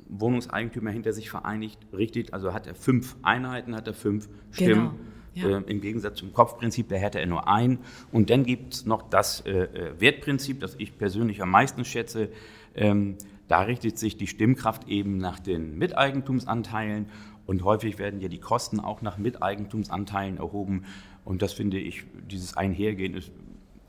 Wohnungseigentümer 0.09 0.91
hinter 0.91 1.13
sich 1.13 1.31
vereinigt, 1.31 1.79
richtet. 1.93 2.33
Also 2.33 2.53
hat 2.53 2.67
er 2.67 2.75
fünf 2.75 3.17
Einheiten, 3.23 3.75
hat 3.75 3.87
er 3.87 3.95
fünf 3.95 4.29
Stimmen. 4.51 4.91
Genau. 5.35 5.51
Ja. 5.53 5.59
Äh, 5.59 5.63
Im 5.71 5.81
Gegensatz 5.81 6.19
zum 6.19 6.33
Kopfprinzip, 6.33 6.89
da 6.89 6.97
hätte 6.97 7.21
er 7.21 7.27
nur 7.27 7.49
ein. 7.49 7.79
Und 8.13 8.31
dann 8.31 8.45
gibt 8.45 8.75
es 8.75 8.87
noch 8.87 9.09
das 9.09 9.41
äh, 9.47 9.51
äh, 9.51 10.01
Wertprinzip, 10.01 10.61
das 10.61 10.75
ich 10.79 10.99
persönlich 10.99 11.43
am 11.43 11.51
meisten 11.51 11.85
schätze. 11.85 12.31
Ähm, 12.75 13.17
da 13.51 13.63
richtet 13.63 13.99
sich 13.99 14.17
die 14.17 14.29
Stimmkraft 14.29 14.87
eben 14.87 15.19
nach 15.19 15.41
den 15.41 15.77
Miteigentumsanteilen 15.77 17.07
und 17.47 17.65
häufig 17.65 17.99
werden 17.99 18.21
ja 18.21 18.29
die 18.29 18.39
Kosten 18.39 18.79
auch 18.79 19.03
nach 19.03 19.19
Miteigentumsanteilen 19.19 20.37
erhoben. 20.37 20.85
Und 21.25 21.43
das 21.43 21.53
finde 21.53 21.79
ich, 21.79 22.05
dieses 22.31 22.57
Einhergehen 22.57 23.15
ist 23.15 23.33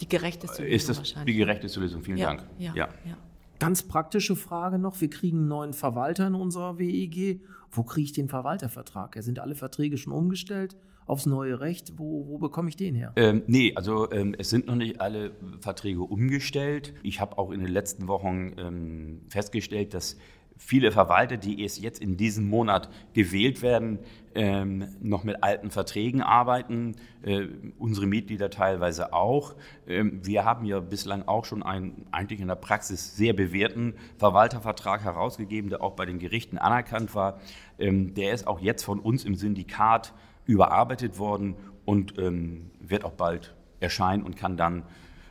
die 0.01 0.09
gerechteste 0.09 0.63
Lösung. 0.63 0.75
Ist 0.75 0.89
das 0.89 1.25
die 1.25 1.33
gerechteste 1.35 1.79
Lösung? 1.79 2.01
Vielen 2.01 2.17
ja, 2.17 2.27
Dank. 2.27 2.43
Ja, 2.57 2.73
ja. 2.73 2.89
ja. 3.05 3.17
Ganz 3.61 3.83
praktische 3.83 4.35
Frage 4.35 4.79
noch. 4.79 5.01
Wir 5.01 5.09
kriegen 5.11 5.37
einen 5.37 5.47
neuen 5.47 5.73
Verwalter 5.73 6.25
in 6.25 6.33
unserer 6.33 6.79
WEG. 6.79 7.41
Wo 7.69 7.83
kriege 7.83 8.05
ich 8.05 8.11
den 8.11 8.27
Verwaltervertrag? 8.27 9.15
Sind 9.19 9.37
alle 9.37 9.53
Verträge 9.53 9.99
schon 9.99 10.13
umgestellt? 10.13 10.75
aufs 11.05 11.25
neue 11.25 11.59
Recht. 11.59 11.93
Wo, 11.97 12.27
wo 12.27 12.37
bekomme 12.37 12.69
ich 12.69 12.77
den 12.77 12.95
her? 12.95 13.11
Ähm, 13.17 13.43
nee, 13.45 13.73
also 13.75 14.09
ähm, 14.11 14.33
es 14.37 14.49
sind 14.49 14.67
noch 14.67 14.75
nicht 14.75 15.01
alle 15.01 15.31
Verträge 15.59 16.01
umgestellt. 16.01 16.93
Ich 17.03 17.19
habe 17.19 17.37
auch 17.37 17.51
in 17.51 17.59
den 17.59 17.71
letzten 17.71 18.07
Wochen 18.07 18.53
ähm, 18.57 19.21
festgestellt, 19.27 19.93
dass 19.93 20.17
viele 20.57 20.91
Verwalter, 20.91 21.37
die 21.37 21.61
erst 21.61 21.79
jetzt 21.79 22.01
in 22.01 22.17
diesem 22.17 22.47
Monat 22.47 22.89
gewählt 23.13 23.61
werden, 23.61 23.99
ähm, 24.35 24.87
noch 25.01 25.23
mit 25.23 25.43
alten 25.43 25.71
Verträgen 25.71 26.21
arbeiten, 26.21 26.95
äh, 27.23 27.47
unsere 27.77 28.05
Mitglieder 28.07 28.49
teilweise 28.49 29.13
auch. 29.13 29.55
Ähm, 29.87 30.21
wir 30.23 30.45
haben 30.45 30.65
ja 30.65 30.79
bislang 30.79 31.27
auch 31.27 31.45
schon 31.45 31.63
einen 31.63 32.05
eigentlich 32.11 32.39
in 32.39 32.47
der 32.47 32.55
Praxis 32.55 33.15
sehr 33.15 33.33
bewährten 33.33 33.95
Verwaltervertrag 34.17 35.03
herausgegeben, 35.03 35.69
der 35.69 35.81
auch 35.81 35.93
bei 35.93 36.05
den 36.05 36.19
Gerichten 36.19 36.57
anerkannt 36.57 37.15
war. 37.15 37.39
Ähm, 37.79 38.13
der 38.13 38.33
ist 38.33 38.47
auch 38.47 38.59
jetzt 38.59 38.83
von 38.83 38.99
uns 38.99 39.25
im 39.25 39.35
Syndikat 39.35 40.13
überarbeitet 40.45 41.19
worden 41.19 41.55
und 41.85 42.17
ähm, 42.17 42.71
wird 42.79 43.03
auch 43.03 43.13
bald 43.13 43.53
erscheinen 43.79 44.23
und 44.23 44.37
kann 44.37 44.57
dann 44.57 44.83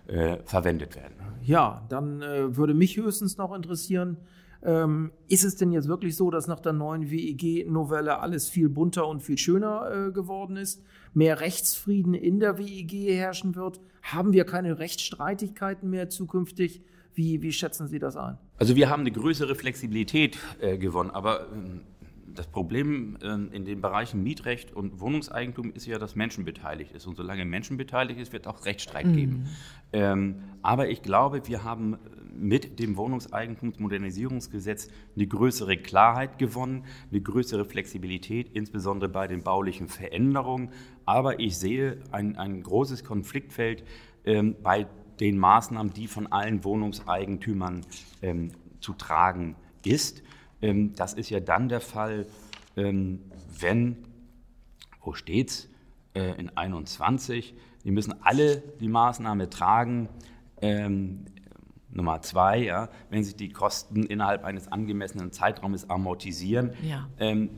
äh, 0.08 0.38
verwendet 0.44 0.96
werden. 0.96 1.14
Ja, 1.42 1.82
dann 1.88 2.20
äh, 2.20 2.56
würde 2.56 2.74
mich 2.74 2.96
höchstens 2.96 3.38
noch 3.38 3.54
interessieren, 3.54 4.18
ähm, 4.62 5.12
ist 5.28 5.44
es 5.44 5.56
denn 5.56 5.72
jetzt 5.72 5.88
wirklich 5.88 6.16
so, 6.16 6.30
dass 6.30 6.46
nach 6.46 6.60
der 6.60 6.72
neuen 6.72 7.10
WEG-Novelle 7.10 8.18
alles 8.20 8.48
viel 8.48 8.68
bunter 8.68 9.06
und 9.06 9.22
viel 9.22 9.38
schöner 9.38 10.08
äh, 10.08 10.12
geworden 10.12 10.56
ist? 10.56 10.82
Mehr 11.14 11.40
Rechtsfrieden 11.40 12.14
in 12.14 12.40
der 12.40 12.58
WEG 12.58 12.92
herrschen 12.92 13.56
wird? 13.56 13.80
Haben 14.02 14.32
wir 14.32 14.44
keine 14.44 14.78
Rechtsstreitigkeiten 14.78 15.88
mehr 15.88 16.08
zukünftig? 16.08 16.82
Wie, 17.14 17.42
wie 17.42 17.52
schätzen 17.52 17.88
Sie 17.88 17.98
das 17.98 18.16
ein? 18.16 18.38
Also 18.56 18.76
wir 18.76 18.88
haben 18.88 19.00
eine 19.00 19.10
größere 19.10 19.54
Flexibilität 19.54 20.38
äh, 20.60 20.78
gewonnen, 20.78 21.10
aber 21.10 21.48
ähm, 21.52 21.80
das 22.34 22.46
Problem 22.46 23.18
ähm, 23.22 23.50
in 23.52 23.64
den 23.64 23.80
Bereichen 23.80 24.22
Mietrecht 24.22 24.72
und 24.72 25.00
Wohnungseigentum 25.00 25.72
ist 25.72 25.86
ja, 25.86 25.98
dass 25.98 26.14
Menschen 26.16 26.44
beteiligt 26.44 26.92
ist. 26.92 27.06
Und 27.06 27.16
solange 27.16 27.44
Menschen 27.44 27.76
beteiligt 27.76 28.20
ist, 28.20 28.32
wird 28.32 28.46
auch 28.46 28.64
Rechtsstreit 28.64 29.06
mhm. 29.06 29.16
geben. 29.16 29.48
Ähm, 29.92 30.36
aber 30.62 30.88
ich 30.88 31.02
glaube, 31.02 31.46
wir 31.48 31.64
haben 31.64 31.98
mit 32.32 32.78
dem 32.78 32.96
Wohnungseigentumsmodernisierungsgesetz 32.96 34.88
eine 35.14 35.26
größere 35.26 35.76
Klarheit 35.76 36.38
gewonnen, 36.38 36.84
eine 37.10 37.20
größere 37.20 37.64
Flexibilität, 37.64 38.50
insbesondere 38.52 39.10
bei 39.10 39.26
den 39.26 39.42
baulichen 39.42 39.88
Veränderungen. 39.88 40.70
Aber 41.04 41.40
ich 41.40 41.58
sehe 41.58 41.98
ein, 42.12 42.36
ein 42.36 42.62
großes 42.62 43.04
Konfliktfeld 43.04 43.84
ähm, 44.24 44.56
bei 44.62 44.86
den 45.18 45.38
Maßnahmen, 45.38 45.92
die 45.92 46.06
von 46.06 46.28
allen 46.28 46.64
Wohnungseigentümern 46.64 47.82
ähm, 48.22 48.52
zu 48.80 48.94
tragen 48.94 49.56
ist. 49.84 50.22
Ähm, 50.62 50.94
das 50.94 51.14
ist 51.14 51.30
ja 51.30 51.40
dann 51.40 51.68
der 51.68 51.80
Fall, 51.80 52.26
ähm, 52.76 53.20
wenn, 53.58 53.96
wo 55.02 55.12
steht's, 55.12 55.68
äh, 56.14 56.38
in 56.38 56.56
21, 56.56 57.54
die 57.84 57.90
müssen 57.90 58.14
alle 58.22 58.62
die 58.80 58.88
Maßnahme 58.88 59.48
tragen, 59.48 60.08
ähm, 60.60 61.24
Nummer 61.92 62.22
zwei, 62.22 62.58
ja, 62.58 62.88
wenn 63.10 63.24
sich 63.24 63.34
die 63.36 63.48
Kosten 63.50 64.04
innerhalb 64.04 64.44
eines 64.44 64.70
angemessenen 64.70 65.32
Zeitraumes 65.32 65.90
amortisieren. 65.90 66.72
Ja. 66.82 67.08
Ähm, 67.18 67.50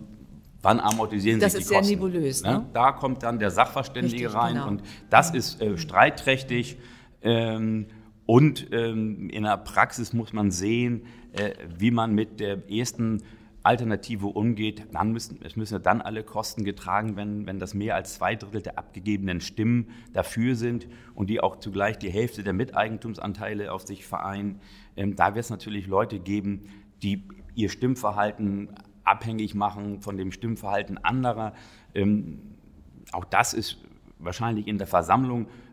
wann 0.63 0.81
amortisieren 0.81 1.41
Das 1.41 1.53
sich 1.53 1.63
ist 1.63 1.67
die 1.67 1.75
sehr 1.75 1.79
Kosten. 1.81 1.95
nebulös, 1.95 2.43
ne? 2.43 2.67
Da 2.73 2.93
kommt 2.93 3.23
dann 3.25 3.39
der 3.39 3.51
Sachverständige 3.51 4.27
Richtig, 4.27 4.35
rein 4.35 4.55
genau. 4.55 4.69
und 4.69 4.83
das 5.11 5.33
ist 5.33 5.61
äh, 5.61 5.77
streitträchtig. 5.77 6.79
Ähm, 7.21 7.87
und 8.25 8.69
ähm, 8.73 9.29
in 9.29 9.43
der 9.43 9.59
Praxis 9.59 10.13
muss 10.13 10.33
man 10.33 10.51
sehen, 10.51 11.03
wie 11.79 11.91
man 11.91 12.15
mit 12.15 12.41
der 12.41 12.71
ersten 12.71 13.23
Alternative 13.63 14.27
umgeht. 14.27 14.87
Dann 14.93 15.13
müssen, 15.13 15.39
es 15.43 15.57
müssen 15.57 15.75
ja 15.75 15.79
dann 15.79 16.01
alle 16.01 16.25
Kosten 16.25 16.65
getragen 16.65 17.17
werden, 17.17 17.47
wenn 17.47 17.59
das 17.59 17.75
mehr 17.75 17.95
als 17.95 18.15
zwei 18.15 18.35
Drittel 18.35 18.63
der 18.63 18.79
abgegebenen 18.79 19.41
Stimmen 19.41 19.91
dafür 20.13 20.57
sind 20.57 20.89
und 21.15 21.31
die 21.31 21.41
auch 21.41 21.57
zugleich 21.57 21.99
die 21.99 22.11
Hälfte 22.11 22.43
der 22.43 22.53
Miteigentumsanteile 22.53 23.73
auf 23.73 23.83
sich 23.83 24.05
vereinen. 24.05 24.61
Ähm, 24.97 25.17
da 25.17 25.35
wird 25.35 25.45
es 25.45 25.51
natürlich 25.51 25.87
Leute 25.87 26.19
geben, 26.19 26.63
die 27.03 27.23
ihr 27.55 27.69
Stimmverhalten 27.69 28.71
abhängig 29.05 29.55
machen 29.55 30.01
von 30.01 30.17
dem 30.17 30.33
Stimmverhalten 30.33 30.99
anderer. 30.99 31.55
Ähm, 31.95 32.41
auch 33.13 33.25
das 33.25 33.55
ist 33.55 33.79
wahrscheinlich 34.19 34.67
in 34.67 34.79
der 34.79 34.87
Versammlung 34.87 35.47
äh, 35.47 35.49
äh, 35.49 35.72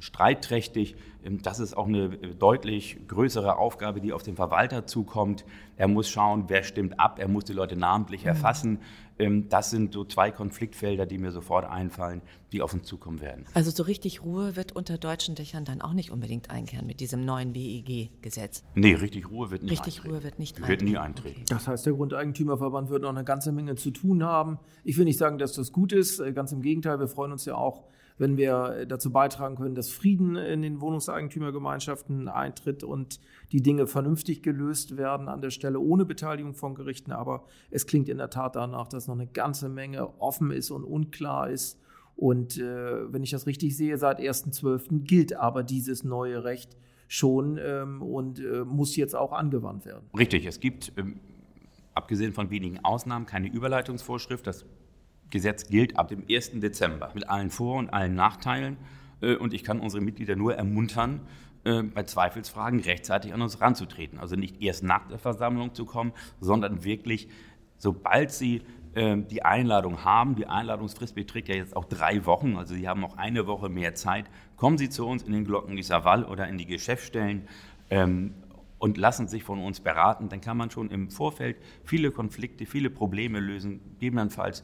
streitträchtig. 0.00 0.96
Ähm, 1.24 1.40
Das 1.42 1.58
ist 1.60 1.76
auch 1.76 1.86
eine 1.86 2.04
äh, 2.04 2.34
deutlich 2.34 2.98
größere 3.08 3.56
Aufgabe, 3.56 4.00
die 4.00 4.12
auf 4.12 4.22
den 4.22 4.36
Verwalter 4.36 4.86
zukommt. 4.86 5.44
Er 5.76 5.88
muss 5.88 6.08
schauen, 6.08 6.44
wer 6.48 6.62
stimmt 6.62 6.98
ab, 7.00 7.18
er 7.18 7.28
muss 7.28 7.44
die 7.44 7.52
Leute 7.52 7.76
namentlich 7.76 8.24
erfassen. 8.24 8.78
Ähm, 9.18 9.48
Das 9.48 9.70
sind 9.70 9.92
so 9.94 10.04
zwei 10.04 10.30
Konfliktfelder, 10.30 11.06
die 11.06 11.18
mir 11.18 11.30
sofort 11.32 11.64
einfallen, 11.68 12.22
die 12.52 12.62
auf 12.62 12.72
uns 12.72 12.86
zukommen 12.86 13.20
werden. 13.20 13.44
Also 13.54 13.70
so 13.70 13.82
richtig 13.82 14.22
Ruhe 14.22 14.56
wird 14.56 14.72
unter 14.72 14.96
deutschen 14.98 15.34
Dächern 15.34 15.64
dann 15.64 15.80
auch 15.80 15.92
nicht 15.92 16.10
unbedingt 16.10 16.50
einkehren 16.50 16.86
mit 16.86 17.00
diesem 17.00 17.24
neuen 17.24 17.54
WEG-Gesetz. 17.54 18.62
Nee, 18.74 18.94
richtig 18.94 19.30
Ruhe 19.30 19.50
wird 19.50 19.62
nicht 19.62 19.72
Richtig 19.72 19.96
eintreten. 19.98 20.14
Ruhe 20.14 20.22
wird 20.24 20.38
nicht 20.38 20.68
Wird 20.68 20.82
nie 20.82 20.96
eintreten. 20.96 21.28
eintreten. 21.28 21.44
Das 21.48 21.66
heißt, 21.68 21.86
der 21.86 21.92
Grundeigentümerverband 21.94 22.90
wird 22.90 23.02
noch 23.02 23.10
eine 23.10 23.24
ganze 23.24 23.52
Menge 23.52 23.74
zu 23.74 23.90
tun 23.90 24.22
haben. 24.24 24.58
Ich 24.84 24.96
will 24.96 25.04
nicht 25.04 25.18
sagen, 25.18 25.38
dass 25.38 25.52
das 25.52 25.72
gut 25.72 25.92
ist. 25.92 26.20
Äh, 26.20 26.32
Ganz 26.32 26.52
im 26.52 26.62
Gegenteil, 26.62 27.00
wir 27.00 27.08
freuen 27.08 27.32
uns 27.32 27.44
ja 27.44 27.56
auch, 27.56 27.82
wenn 28.18 28.36
wir 28.36 28.76
äh, 28.80 28.86
dazu 28.86 29.10
beitragen 29.10 29.56
können, 29.56 29.74
dass 29.74 29.90
Frieden 29.90 30.36
in 30.36 30.62
den 30.62 30.80
Wohnungseigentümergemeinschaften 30.80 32.28
eintritt 32.28 32.84
und 32.84 33.20
die 33.52 33.62
Dinge 33.62 33.86
vernünftig 33.86 34.42
gelöst 34.42 34.96
werden 34.96 35.28
an 35.28 35.40
der 35.40 35.50
Stelle 35.50 35.80
ohne 35.80 36.04
Beteiligung 36.04 36.54
von 36.54 36.74
Gerichten. 36.74 37.12
Aber 37.12 37.44
es 37.70 37.86
klingt 37.86 38.08
in 38.08 38.18
der 38.18 38.30
Tat 38.30 38.56
danach, 38.56 38.88
dass 38.88 39.06
noch 39.06 39.14
eine 39.14 39.28
ganze 39.28 39.68
Menge 39.68 40.20
offen 40.20 40.50
ist 40.50 40.70
und 40.70 40.84
unklar 40.84 41.48
ist. 41.48 41.80
Und 42.16 42.58
äh, 42.58 43.12
wenn 43.12 43.22
ich 43.22 43.30
das 43.30 43.46
richtig 43.46 43.76
sehe, 43.76 43.96
seit 43.96 44.18
1.12. 44.18 45.04
gilt 45.04 45.34
aber 45.34 45.62
dieses 45.62 46.02
neue 46.02 46.42
Recht 46.42 46.76
schon 47.06 47.58
ähm, 47.62 48.02
und 48.02 48.40
äh, 48.40 48.64
muss 48.64 48.96
jetzt 48.96 49.14
auch 49.14 49.32
angewandt 49.32 49.86
werden. 49.86 50.04
Richtig, 50.16 50.44
es 50.44 50.58
gibt, 50.58 50.92
ähm, 50.96 51.20
abgesehen 51.94 52.32
von 52.32 52.50
wenigen 52.50 52.84
Ausnahmen, 52.84 53.24
keine 53.24 53.48
Überleitungsvorschrift. 53.48 54.46
Das 54.46 54.66
Gesetz 55.30 55.68
gilt 55.68 55.98
ab 55.98 56.08
dem 56.08 56.24
1. 56.28 56.60
Dezember 56.60 57.10
mit 57.14 57.28
allen 57.28 57.50
Vor- 57.50 57.78
und 57.78 57.90
allen 57.90 58.14
Nachteilen. 58.14 58.76
Äh, 59.20 59.36
Und 59.36 59.52
ich 59.54 59.64
kann 59.64 59.80
unsere 59.80 60.02
Mitglieder 60.02 60.36
nur 60.36 60.54
ermuntern, 60.54 61.20
äh, 61.64 61.82
bei 61.82 62.04
Zweifelsfragen 62.04 62.80
rechtzeitig 62.80 63.34
an 63.34 63.42
uns 63.42 63.60
ranzutreten. 63.60 64.18
Also 64.18 64.36
nicht 64.36 64.62
erst 64.62 64.84
nach 64.84 65.08
der 65.08 65.18
Versammlung 65.18 65.74
zu 65.74 65.84
kommen, 65.84 66.12
sondern 66.40 66.84
wirklich, 66.84 67.28
sobald 67.76 68.30
sie 68.30 68.62
äh, 68.94 69.16
die 69.18 69.42
Einladung 69.44 70.04
haben, 70.04 70.34
die 70.34 70.46
Einladungsfrist 70.46 71.14
beträgt 71.14 71.48
ja 71.48 71.56
jetzt 71.56 71.76
auch 71.76 71.84
drei 71.84 72.24
Wochen, 72.26 72.56
also 72.56 72.74
Sie 72.74 72.88
haben 72.88 73.00
noch 73.00 73.16
eine 73.16 73.46
Woche 73.46 73.68
mehr 73.68 73.94
Zeit, 73.94 74.26
kommen 74.56 74.78
Sie 74.78 74.88
zu 74.88 75.06
uns 75.06 75.22
in 75.22 75.32
den 75.32 75.44
Glockengießer 75.44 76.04
Wall 76.04 76.24
oder 76.24 76.48
in 76.48 76.58
die 76.58 76.66
Geschäftsstellen 76.66 77.48
ähm, 77.90 78.34
und 78.78 78.96
lassen 78.96 79.28
sich 79.28 79.42
von 79.42 79.58
uns 79.58 79.80
beraten. 79.80 80.28
Dann 80.28 80.40
kann 80.40 80.56
man 80.56 80.70
schon 80.70 80.90
im 80.90 81.10
Vorfeld 81.10 81.56
viele 81.84 82.10
Konflikte, 82.12 82.64
viele 82.66 82.90
Probleme 82.90 83.40
lösen, 83.40 83.80
gegebenenfalls 83.94 84.62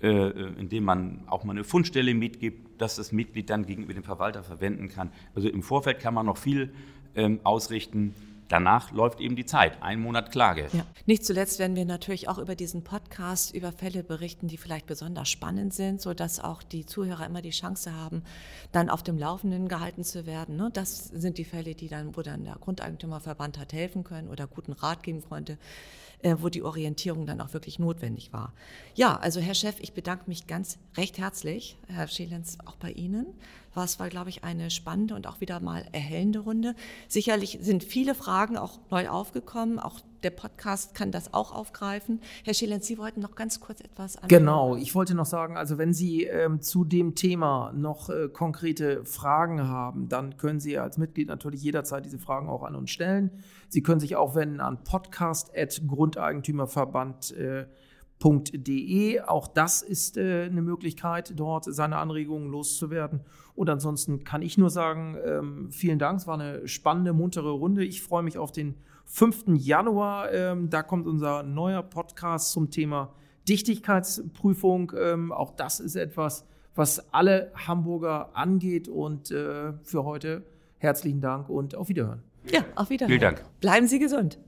äh, 0.00 0.08
äh, 0.08 0.52
indem 0.58 0.84
man 0.84 1.22
auch 1.26 1.44
mal 1.44 1.52
eine 1.52 1.64
Fundstelle 1.64 2.12
mitgibt, 2.12 2.80
dass 2.80 2.96
das 2.96 3.12
Mitglied 3.12 3.48
dann 3.48 3.64
gegenüber 3.64 3.94
dem 3.94 4.04
Verwalter 4.04 4.42
verwenden 4.42 4.88
kann. 4.88 5.10
Also 5.34 5.48
im 5.48 5.62
Vorfeld 5.62 6.00
kann 6.00 6.12
man 6.12 6.26
noch 6.26 6.36
viel 6.36 6.74
ähm, 7.14 7.40
ausrichten. 7.44 8.14
Danach 8.48 8.92
läuft 8.92 9.20
eben 9.20 9.34
die 9.34 9.44
Zeit, 9.44 9.82
ein 9.82 10.00
Monat 10.00 10.30
Klage. 10.30 10.68
Ja. 10.72 10.86
Nicht 11.06 11.24
zuletzt 11.24 11.58
werden 11.58 11.76
wir 11.76 11.84
natürlich 11.84 12.28
auch 12.28 12.38
über 12.38 12.54
diesen 12.54 12.84
Podcast 12.84 13.54
über 13.54 13.72
Fälle 13.72 14.02
berichten, 14.02 14.48
die 14.48 14.56
vielleicht 14.56 14.86
besonders 14.86 15.28
spannend 15.28 15.74
sind, 15.74 16.00
sodass 16.00 16.38
auch 16.38 16.62
die 16.62 16.86
Zuhörer 16.86 17.26
immer 17.26 17.42
die 17.42 17.50
Chance 17.50 17.92
haben, 17.94 18.22
dann 18.72 18.88
auf 18.88 19.02
dem 19.02 19.18
Laufenden 19.18 19.68
gehalten 19.68 20.04
zu 20.04 20.26
werden. 20.26 20.56
ne? 20.56 20.70
Das 20.72 21.06
sind 21.06 21.38
die 21.38 21.44
Fälle, 21.44 21.74
die 21.74 21.88
dann, 21.88 22.16
wo 22.16 22.22
dann 22.22 22.44
der 22.44 22.54
Grundeigentümerverband 22.54 23.58
hat 23.58 23.72
helfen 23.72 24.04
können 24.04 24.28
oder 24.28 24.46
guten 24.46 24.72
Rat 24.72 25.02
geben 25.02 25.22
konnte, 25.28 25.58
äh, 26.22 26.36
wo 26.38 26.48
die 26.48 26.62
Orientierung 26.62 27.26
dann 27.26 27.40
auch 27.40 27.52
wirklich 27.52 27.78
notwendig 27.78 28.32
war. 28.32 28.52
Ja, 28.94 29.16
also 29.16 29.40
Herr 29.40 29.54
Chef, 29.54 29.76
ich 29.80 29.92
bedanke 29.92 30.24
mich 30.26 30.46
ganz 30.46 30.78
recht 30.96 31.18
herzlich, 31.18 31.76
Herr 31.88 32.08
Schelenz, 32.08 32.58
auch 32.64 32.76
bei 32.76 32.92
Ihnen. 32.92 33.26
Was 33.76 34.00
war, 34.00 34.08
glaube 34.08 34.30
ich, 34.30 34.42
eine 34.42 34.70
spannende 34.70 35.14
und 35.14 35.26
auch 35.26 35.42
wieder 35.42 35.60
mal 35.60 35.84
erhellende 35.92 36.38
Runde. 36.38 36.74
Sicherlich 37.08 37.58
sind 37.60 37.84
viele 37.84 38.14
Fragen 38.14 38.56
auch 38.56 38.78
neu 38.90 39.06
aufgekommen. 39.08 39.78
Auch 39.78 40.00
der 40.22 40.30
Podcast 40.30 40.94
kann 40.94 41.12
das 41.12 41.34
auch 41.34 41.54
aufgreifen. 41.54 42.22
Herr 42.44 42.54
Schelenz, 42.54 42.86
Sie 42.86 42.96
wollten 42.96 43.20
noch 43.20 43.34
ganz 43.34 43.60
kurz 43.60 43.82
etwas 43.82 44.16
an. 44.16 44.28
Genau, 44.28 44.76
ich 44.76 44.94
wollte 44.94 45.14
noch 45.14 45.26
sagen, 45.26 45.58
also 45.58 45.78
wenn 45.78 45.92
Sie 45.92 46.24
ähm, 46.24 46.62
zu 46.62 46.84
dem 46.84 47.14
Thema 47.14 47.72
noch 47.76 48.08
äh, 48.08 48.28
konkrete 48.28 49.04
Fragen 49.04 49.68
haben, 49.68 50.08
dann 50.08 50.38
können 50.38 50.58
Sie 50.58 50.78
als 50.78 50.98
Mitglied 50.98 51.28
natürlich 51.28 51.62
jederzeit 51.62 52.04
diese 52.04 52.18
Fragen 52.18 52.48
auch 52.48 52.62
an 52.62 52.74
uns 52.74 52.90
stellen. 52.90 53.30
Sie 53.68 53.82
können 53.82 54.00
sich 54.00 54.16
auch 54.16 54.34
wenden 54.34 54.60
an 54.60 54.82
podcast.grundeigentümerverband.de. 54.84 57.66
Auch 58.18 59.46
das 59.46 59.82
ist 59.82 60.16
äh, 60.16 60.44
eine 60.44 60.62
Möglichkeit, 60.62 61.32
dort 61.36 61.64
seine 61.64 61.98
Anregungen 61.98 62.50
loszuwerden. 62.50 63.20
Und 63.54 63.70
ansonsten 63.70 64.24
kann 64.24 64.42
ich 64.42 64.58
nur 64.58 64.70
sagen, 64.70 65.16
ähm, 65.24 65.70
vielen 65.70 65.98
Dank. 65.98 66.20
Es 66.20 66.26
war 66.26 66.38
eine 66.38 66.66
spannende, 66.66 67.12
muntere 67.12 67.50
Runde. 67.50 67.84
Ich 67.84 68.02
freue 68.02 68.22
mich 68.22 68.38
auf 68.38 68.52
den 68.52 68.74
5. 69.06 69.44
Januar. 69.54 70.32
Ähm, 70.32 70.70
da 70.70 70.82
kommt 70.82 71.06
unser 71.06 71.42
neuer 71.42 71.82
Podcast 71.82 72.52
zum 72.52 72.70
Thema 72.70 73.12
Dichtigkeitsprüfung. 73.48 74.92
Ähm, 74.98 75.32
auch 75.32 75.52
das 75.52 75.80
ist 75.80 75.96
etwas, 75.96 76.46
was 76.74 77.12
alle 77.12 77.52
Hamburger 77.54 78.30
angeht. 78.34 78.88
Und 78.88 79.30
äh, 79.30 79.72
für 79.82 80.04
heute 80.04 80.42
herzlichen 80.78 81.20
Dank 81.20 81.48
und 81.48 81.74
auf 81.74 81.88
Wiederhören. 81.88 82.22
Ja, 82.50 82.64
auf 82.74 82.90
Wiedersehen. 82.90 83.18
Vielen 83.18 83.34
Dank. 83.34 83.44
Bleiben 83.60 83.86
Sie 83.86 83.98
gesund. 83.98 84.38